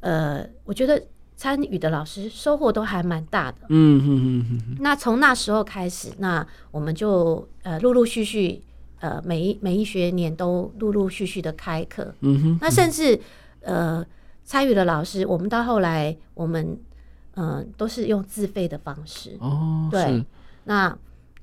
[0.00, 1.02] 呃，我觉得
[1.34, 3.58] 参与的老师收获都还蛮大的。
[3.70, 8.62] 嗯嗯嗯，那从那时候开始，那我们就呃陆陆续续。
[9.02, 13.18] 呃，每一每一学年都陆陆续续的开课，嗯哼，那甚至
[13.60, 14.06] 呃
[14.44, 16.78] 参与的老师，我们到后来我们
[17.34, 20.24] 嗯、呃、都是用自费的方式哦，对，
[20.66, 20.96] 那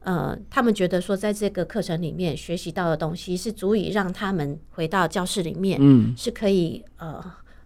[0.05, 7.21] 呃他们觉得说在这个课程里面学习到的东西是足以让他们回到教室里面，嗯，是可以呃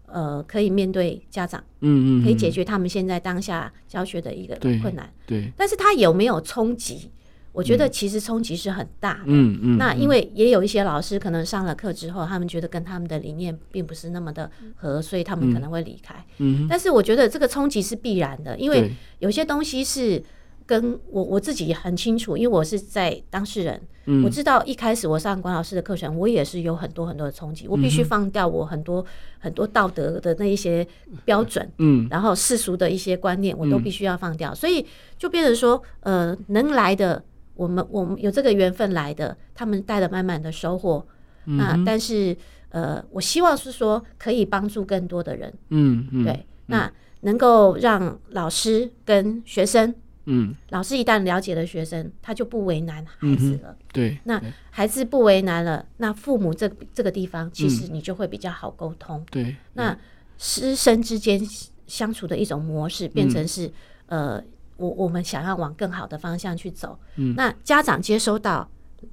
[0.08, 7.12] 呃可以面对家长，嗯嗯，可以解决他们现在当下教学的一个困难，对，对，但是他有没有冲击？
[7.54, 9.24] 我觉得其实冲击是很大的。
[9.28, 9.78] 嗯嗯。
[9.78, 16.16] 那因为也有一些老师可能上了课之后，他们觉得跟他们的理念并不是那么的合，所以他们可能会离开。
[16.40, 16.66] 嗯。
[16.68, 20.22] 但是我觉得这个冲击是必然的，因为有些东西是
[20.66, 23.80] 跟我我自己很清楚，因为我是在当事人，
[24.24, 29.06] 我知道一开始我上管老师的课程，我也是有很多很多的冲击，我必须放掉我很多
[29.38, 30.88] 很多道德的那一些
[31.24, 34.84] 标准，嗯，然后世俗的一些观念，我都必须要放掉，所以
[35.20, 37.24] 就变成说，呃，能来的。
[37.56, 41.06] 我们我们有这个缘分来的，他们带了满满的收获。
[41.46, 42.36] 嗯、那但是
[42.70, 45.54] 呃，我希望是说可以帮助更多的人。
[45.70, 46.24] 嗯嗯。
[46.24, 49.94] 对，嗯、那能够让老师跟学生，
[50.26, 53.70] 嗯，老师一旦了解了学生，他就不为难孩子了。
[53.72, 54.18] 嗯、对。
[54.24, 54.42] 那
[54.72, 59.20] 孩子不为难了，那父母这这个地方，其实你就会比较好沟通。
[59.20, 59.56] 嗯、对。
[59.74, 59.98] 那
[60.38, 61.40] 师生之间
[61.86, 63.68] 相处的一种模式，变成是、
[64.08, 64.44] 嗯、呃。
[64.78, 68.70] 我我们想要往更好的方向去走，嗯，那家长接收到，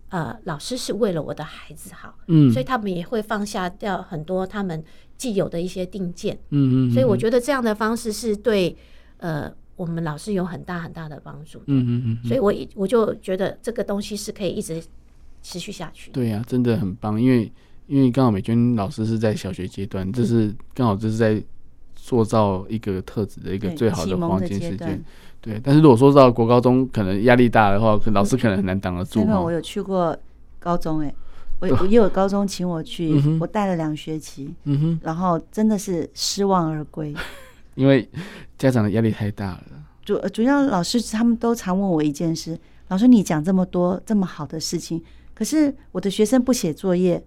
[0.09, 4.83] 呃，老师是为了我的孩子好，嗯，所以他们也会放下掉很多他们
[5.17, 8.77] 既有的一些定见，嗯嗯，所以我觉得这样的方式是对，
[9.19, 14.83] 呃，我们老师有很大很大的帮助，嗯嗯嗯，所以我我就觉得这个东西是可以一直
[15.43, 16.11] 持续下去。
[16.11, 17.53] 对呀，真的很棒，因为
[17.87, 21.43] 因为刚好美娟老师是在小学阶段，这是刚好这是在
[22.03, 25.05] 塑造一个特质的一个最好的黄金时间。
[25.43, 29.21] 对，但是如果说到国高中，可能压力大的话，可老师可能很难挡得住。
[29.25, 30.17] 因为我有去过
[30.59, 31.15] 高中，哎，
[31.61, 37.15] 我 我也有高中请我去，嗯、我带了两学期，嗯哼，然后真的是失望而归，
[37.75, 38.09] 因为
[38.59, 39.63] 家长的压力太大了。
[40.05, 45.03] 主主要老师他们都常问我一件事：老师，你讲这么多这么好的事情，
[45.35, 47.23] 可是我的学生不写作业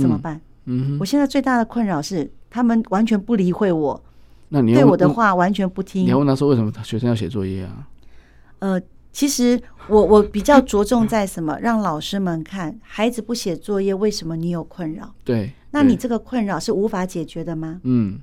[0.00, 0.40] 怎么办？
[0.66, 4.00] 嗯，嗯我现在最大的困扰是，他们完全不理会我。
[4.48, 6.04] 那你对我的话完全不听。
[6.04, 7.88] 你要问他说，为什么学生要写作业啊？
[8.60, 8.80] 呃，
[9.12, 11.58] 其实我我比较着重在什么？
[11.60, 15.12] 让老师们看孩子不写作业，为什么你有困扰？
[15.24, 17.80] 对，那你这个困扰是无法解决的吗？
[17.82, 18.20] 嗯，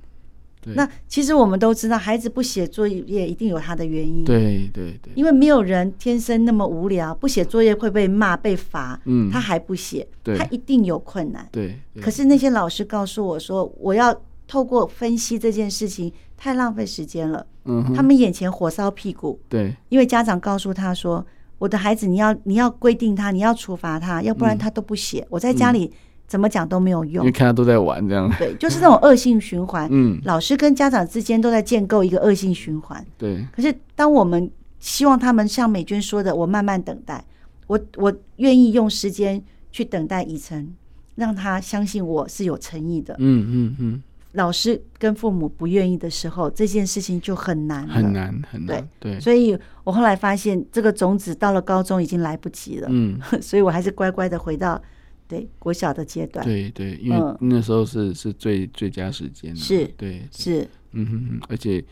[0.60, 0.74] 对。
[0.74, 4.24] 那其实我们都知道，孩子不写作业一定有他的原因。
[4.24, 5.12] 对对对。
[5.14, 8.98] 因为没有人天生那么无聊，不写作业会被骂被罚。
[9.04, 9.30] 嗯。
[9.30, 11.46] 他还不写，他一定有困难。
[11.52, 11.78] 对。
[12.00, 14.18] 可是那些老师告诉我说，我要。
[14.46, 17.46] 透过分析这件事情太浪费时间了。
[17.64, 19.38] 嗯，他们眼前火烧屁股。
[19.48, 21.24] 对，因为家长告诉他说
[21.58, 25.26] ：“我的孩子，你要你要规定他，你要处罚他，要不然他都不写。
[25.30, 25.90] 我在家里
[26.26, 28.30] 怎么讲都没有用。”因为看他都在玩这样。
[28.38, 29.88] 对，就是这种恶性循环。
[29.90, 33.04] 嗯，老师跟家长之间都在建构一个恶性循环。
[33.16, 33.42] 对。
[33.50, 37.24] 可是当我们希望他们像美娟说的，我慢慢等待，
[37.66, 39.42] 我我愿意用时间
[39.72, 40.74] 去等待以诚，
[41.14, 43.16] 让他相信我是有诚意的。
[43.18, 44.02] 嗯嗯嗯。
[44.34, 48.88] 老师跟父母不愿意的时候，这件事情就很难，很难，很难。
[48.98, 52.88] 对对，所以我后来发现，这个种子到了高中已经来不及了。
[52.90, 54.80] 嗯， 所以我还是乖乖的回到
[55.28, 56.44] 对国小的阶段。
[56.44, 59.54] 对对，因为那时候是是最最佳时间。
[59.54, 61.84] 是，对，是，嗯哼哼，而且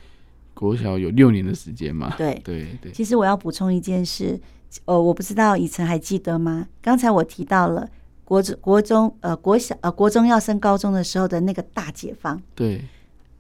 [0.52, 2.12] 国小有六年的时间嘛。
[2.18, 2.90] 对对对。
[2.90, 4.40] 其实我要补充一件事，
[4.86, 6.66] 呃，我不知道以晨还记得吗？
[6.80, 7.88] 刚才我提到了。
[8.32, 12.82] 国中、国中、呃，国小、呃，国中要升高中的时候的那个大解放，对，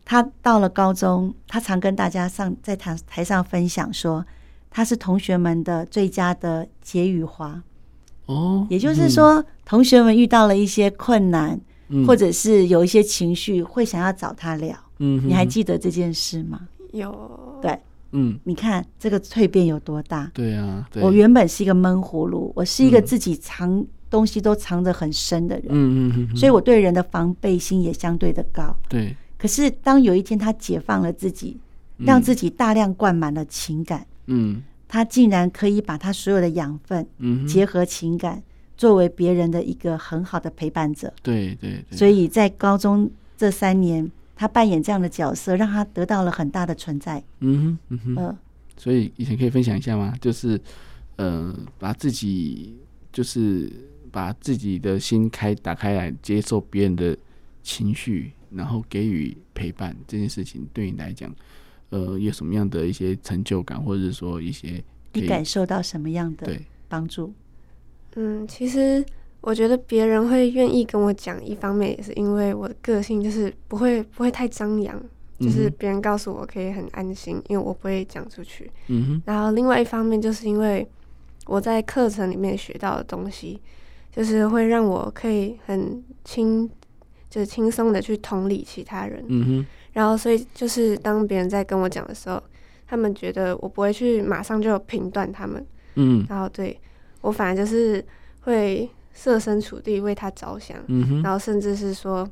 [0.04, 4.22] 他到了高中，他常跟大家上在台台上分享说，
[4.68, 7.62] 他是同学们的最佳的解语花，
[8.26, 14.76] 哦，也就是说，嗯、同学们遇到了一些困难，嗯、或者是有一些情绪，会想要找他聊。
[14.98, 16.68] 嗯你还记得这件事吗？
[16.92, 17.78] 有，对，
[18.10, 20.30] 嗯，你看这个蜕变有多大？
[20.34, 25.66] 对啊，对，我原本是一个闷葫芦，我是一个自己藏东西都藏得很深的人。
[25.70, 28.76] 嗯嗯嗯，所以我对人的防备心也相对的高。
[28.88, 31.58] 对，可是当有一天他解放了自己，
[31.96, 34.62] 让自己大量灌满了情感，嗯。
[34.86, 38.42] 他竟然可以把他所有的养分，嗯结合情感，
[38.76, 41.10] 作为别人的一个很好的陪伴者。
[41.22, 41.82] 对对。
[41.90, 44.06] 所以在高中这三年，
[44.36, 47.24] 他扮演这样的角色，让他得到了很大的存在。
[47.40, 48.36] 嗯哼，嗯哼。
[48.76, 50.12] 所以以前可以分享一下吗？
[50.20, 50.60] 就是，
[51.16, 52.76] 呃，把自己，
[53.10, 53.72] 就是
[54.12, 57.18] 把自己的心开打开来，接受别人的
[57.64, 61.34] 情绪，然后给予陪伴这件事情，对你来讲。
[61.90, 64.82] 呃，有什么样的一些成就感，或者是说一些
[65.12, 66.50] 你感受到什么样的
[66.88, 67.34] 帮助？
[68.14, 69.04] 嗯，其实
[69.42, 74.98] 我觉得别人会愿意跟我讲，一方面也是因为我的个性就是不会不会太张扬，
[75.38, 78.70] 就是别人告诉我可以很安心，因为我不会讲出去。
[78.86, 79.22] 嗯哼。
[79.26, 80.88] 然后另外一方面就是因为
[81.44, 83.60] 我在课程里面学到的东西，
[84.14, 86.68] 就是会让我可以很轻，
[87.30, 89.24] 就是轻松的去同理其他人。
[89.28, 89.66] 嗯哼。
[89.92, 92.42] 然后，所以就是当别人在跟我讲的时候，
[92.86, 96.78] 他们觉得我不会去马上就评断他们，嗯，然后对
[97.20, 98.02] 我反而就是
[98.40, 102.26] 会设身处地为他着想，嗯哼，然后甚至是说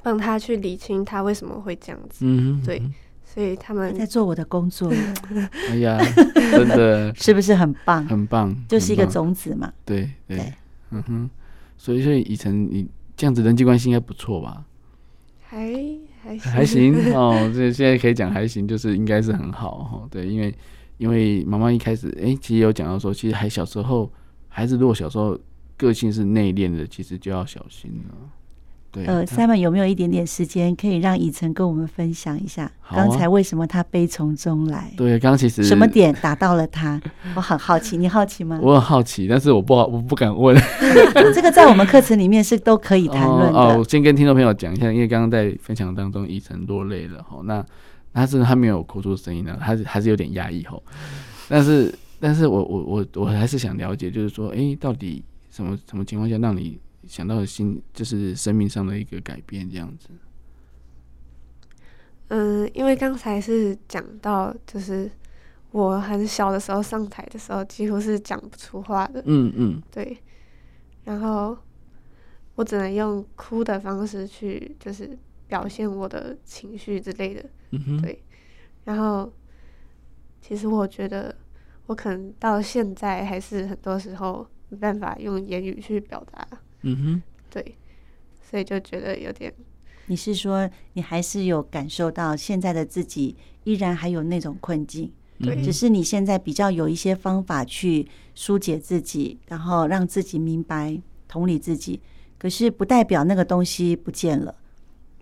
[0.00, 2.80] 帮他去理清他为什么会这样子，嗯哼，对，
[3.24, 4.88] 所以他们在做我的工作，
[5.70, 5.98] 哎呀，
[6.52, 8.06] 真的 是不是很棒？
[8.06, 10.08] 很棒，就是一个种子嘛，对。
[10.28, 10.52] 对，
[10.90, 11.30] 嗯哼，
[11.76, 14.64] 所以所以以晨，你这样子人际关系应该不错吧？
[15.42, 15.72] 还。
[16.26, 20.08] 还行，还行 哦，这现在可以讲还行，就是应该是很好哈。
[20.10, 20.52] 对，因为
[20.98, 24.12] 因为妈妈一开始哎、欸，其实有讲到说，其实还小时候，
[24.48, 25.38] 孩子如果小时候
[25.76, 28.14] 个性是内敛的，其实就要小心了。
[28.96, 34.90] 对，呃，Simon 有没有一点点时间可以让以晨跟我们分享一下，刚才为什么他悲从中来？
[34.96, 36.98] 对，刚刚其实什么点打到了他？
[37.36, 38.58] 我很好奇，你好奇吗？
[38.62, 40.56] 我很好奇，但是我不好，我不敢问。
[41.34, 43.58] 这个在我们课程里面是都可以谈论的。
[43.58, 47.42] 哦，我先跟听众朋友讲一下，因为刚刚在分享当中，以晨落泪了哈。
[47.44, 47.62] 那
[48.14, 50.82] 他是他没有哭出声音呢，他是还是有点压抑吼。
[51.50, 56.78] 但是，但是我我我我还是想了解，就是说，哎、欸，到底什么什么情况下让你？
[57.06, 60.08] 想到的心就是生命上的一个改变，这样子。
[62.28, 65.10] 嗯，因为刚才是讲到，就是
[65.70, 69.22] 我很小的时候上台的时候，几乎是讲不出话的。
[69.26, 70.16] 嗯嗯，对。
[71.04, 71.56] 然后
[72.56, 77.44] 我只能用哭的方式去，就是表现我的情绪之类的。
[77.70, 78.22] 嗯哼，对。
[78.84, 79.32] 然后，
[80.40, 81.32] 其实我觉得，
[81.86, 86.46] 我可能到现在还是很多时候没办法用言语去表达。
[86.88, 87.76] 嗯哼，对，
[88.48, 89.52] 所以就觉得有点。
[90.06, 93.34] 你是说你还是有感受到现在的自己
[93.64, 95.10] 依然还有那种困境？
[95.40, 98.06] 对，只是你现在比较有一些方法去
[98.36, 102.00] 疏解自己，然后让自己明白、同理自己。
[102.38, 104.54] 可是不代表那个东西不见了。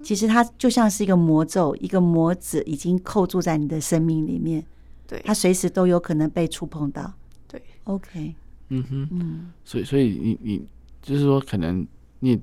[0.03, 4.62] 其实它就像是一个魔咒，一个魔子已经扣住在你的生命里面。
[5.07, 7.11] 对，它随时都有可能被触碰到。
[7.49, 8.35] 对，OK，
[8.69, 10.67] 嗯哼，嗯，所以，所以你你。
[11.05, 11.87] 就是说，可能
[12.21, 12.41] 你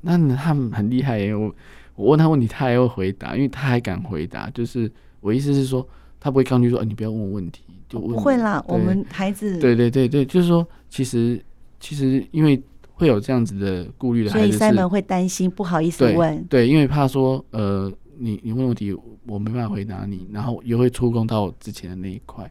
[0.00, 1.32] 那他们很厉害耶。
[1.32, 1.54] 我
[1.94, 4.50] 我问他问题，他还会回答，因为他还敢回答。
[4.50, 4.90] 就是
[5.20, 5.86] 我意思是说，
[6.18, 8.10] 他不会抗拒说，你不要问我问题，就问。
[8.10, 9.60] 不会啦，我们孩子。
[9.60, 11.40] 对对对对，就是说，其实
[11.78, 12.60] 其实因为
[12.94, 16.36] 会有这样子的顾虑的孩子，所以 Simon 会担心，不好意思问。
[16.48, 18.92] 对，对，因为怕说，呃，你你问问题，
[19.26, 22.50] 我没办法回答你，然后也会触碰到之前的那一块，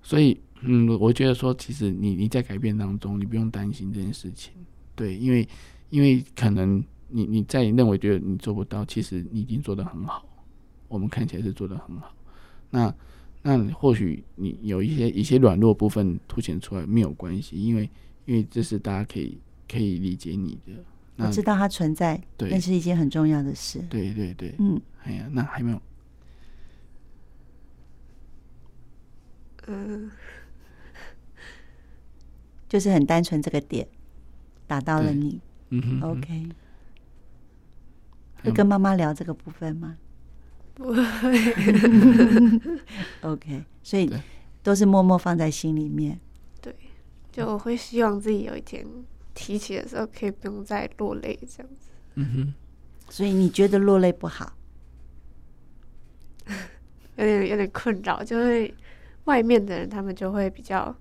[0.00, 0.40] 所以。
[0.66, 4.52] 嗯，我觉得说，其实你你在改变当中，你不用担心这件事情，
[4.96, 5.46] 对，因为
[5.90, 10.26] 因为可能你你在认为觉得你做不到，其实你已经做得很好，
[10.88, 12.14] 我们看起来是做得很好。
[12.70, 12.94] 那
[13.42, 17.88] 那或许你有一些一些软弱部分凸显出来没有关系，因为
[18.24, 19.38] 因为这是大家可以
[19.70, 20.72] 可以理解你的。
[21.16, 23.80] 我知道它存在，对，那是一件很重要的事。
[23.90, 25.82] 对对对，嗯，哎呀，那还没有，
[29.66, 30.10] 嗯。
[32.74, 33.86] 就是很单纯，这个点
[34.66, 36.48] 打到了你，嗯哼，哼，OK。
[38.42, 39.96] 会跟妈妈聊这个部分吗？
[40.74, 41.00] 不会，
[43.22, 43.64] OK。
[43.84, 44.12] 所以
[44.60, 46.18] 都是默默放在心里面。
[46.60, 46.74] 对，
[47.30, 48.84] 就我会希望自己有一天
[49.34, 51.90] 提起的时候，可以不用再落泪这样子。
[52.14, 52.54] 嗯哼。
[53.08, 54.52] 所以你觉得落泪不好？
[57.14, 58.74] 有点有点困扰，就会
[59.26, 60.92] 外面的人他们就会比较。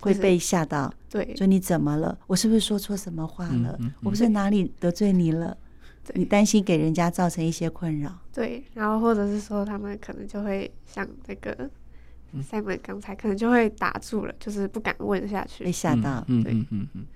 [0.00, 0.92] 会被吓到。
[1.08, 2.18] 对，说你怎么了？
[2.26, 3.78] 我是不是说错什么话了？
[4.02, 5.56] 我不是哪里得罪你了？
[6.14, 8.18] 你担心给人家造成一些困扰。
[8.32, 11.70] 对，然后或者是说他们可能就会像那个
[12.42, 16.20] Simon 刚才可能就会打住了，就是不敢问下去，被吓到。
[16.26, 17.06] 对，嗯嗯嗯。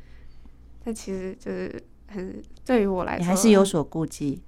[0.85, 4.43] 但其实就是很对于我来说，你还是有所顾忌。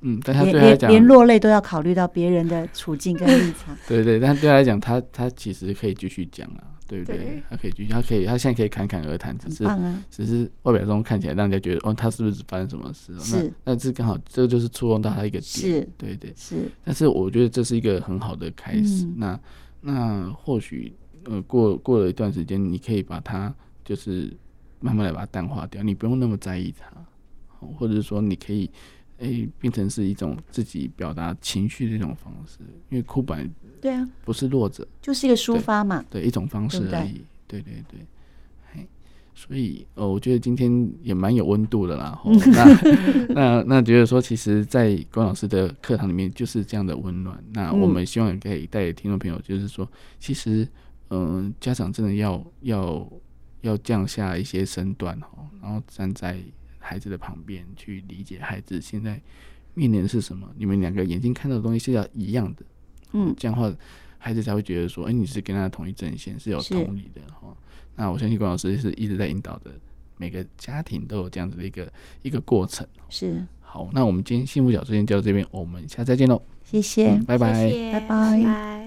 [0.00, 3.76] 嗯，但他对他来讲，连落泪都要考虑到别人的处境跟立场。
[3.86, 7.16] 对对，但对他来讲，他他其实可以继续讲啊，对不对？
[7.16, 13.18] 对他可以继续，他可以，他现在可以侃侃而谈，只是、啊、只是外表中看起来让人家觉得，哦，他是不是发生什么事？
[13.20, 16.70] 是，那这刚好，这个就是触碰到他一个点，是，对对是。
[16.84, 19.04] 但是我觉得这是一个很好的开始。
[19.04, 19.40] 嗯、那
[19.80, 23.54] 那或许呃，过过了一段时间，你可以把它
[23.84, 24.36] 就是
[24.80, 26.90] 慢慢的把它淡化掉，你不用那么在意它，
[27.78, 28.70] 或者是说你可以。
[29.22, 32.58] 哎、欸，变成是一种自己表达情绪的一种方式，
[32.90, 33.48] 因为哭本来
[33.80, 38.00] 对啊，不是弱者，就是一个抒发嘛，对，对一种方式而已，对对对，
[38.74, 38.86] 对，
[39.32, 42.20] 所以呃，我觉得今天也蛮有温度的啦。
[42.52, 47.42] 那那那觉得说，其实，在关老师的课堂里面就是这样的温暖。
[47.52, 50.66] 那我们希望也可以带给听众朋友，就是说，其实
[51.10, 53.08] 嗯、呃，家长真的要要
[53.60, 55.28] 要降下一些身段哈，
[55.62, 56.36] 然后站在。
[56.82, 59.20] 孩子的旁边去理解孩子现在
[59.74, 62.62] 面临的是什么，你们两个眼睛看到的东西是要一样的，
[63.12, 63.74] 嗯，这样的话
[64.18, 67.56] 孩子才会觉得说，哎、欸，你是跟他同一阵线，是有同理的哈。
[67.96, 69.70] 那我相信关老师是一直在引导的，
[70.16, 72.86] 每个家庭都有这样子的一个一个过程。
[73.08, 78.08] 是，好，那我们今天幸福小书店就到这边，我们下次再见喽，谢谢，嗯、拜拜，谢谢拜拜。
[78.08, 78.81] 拜拜。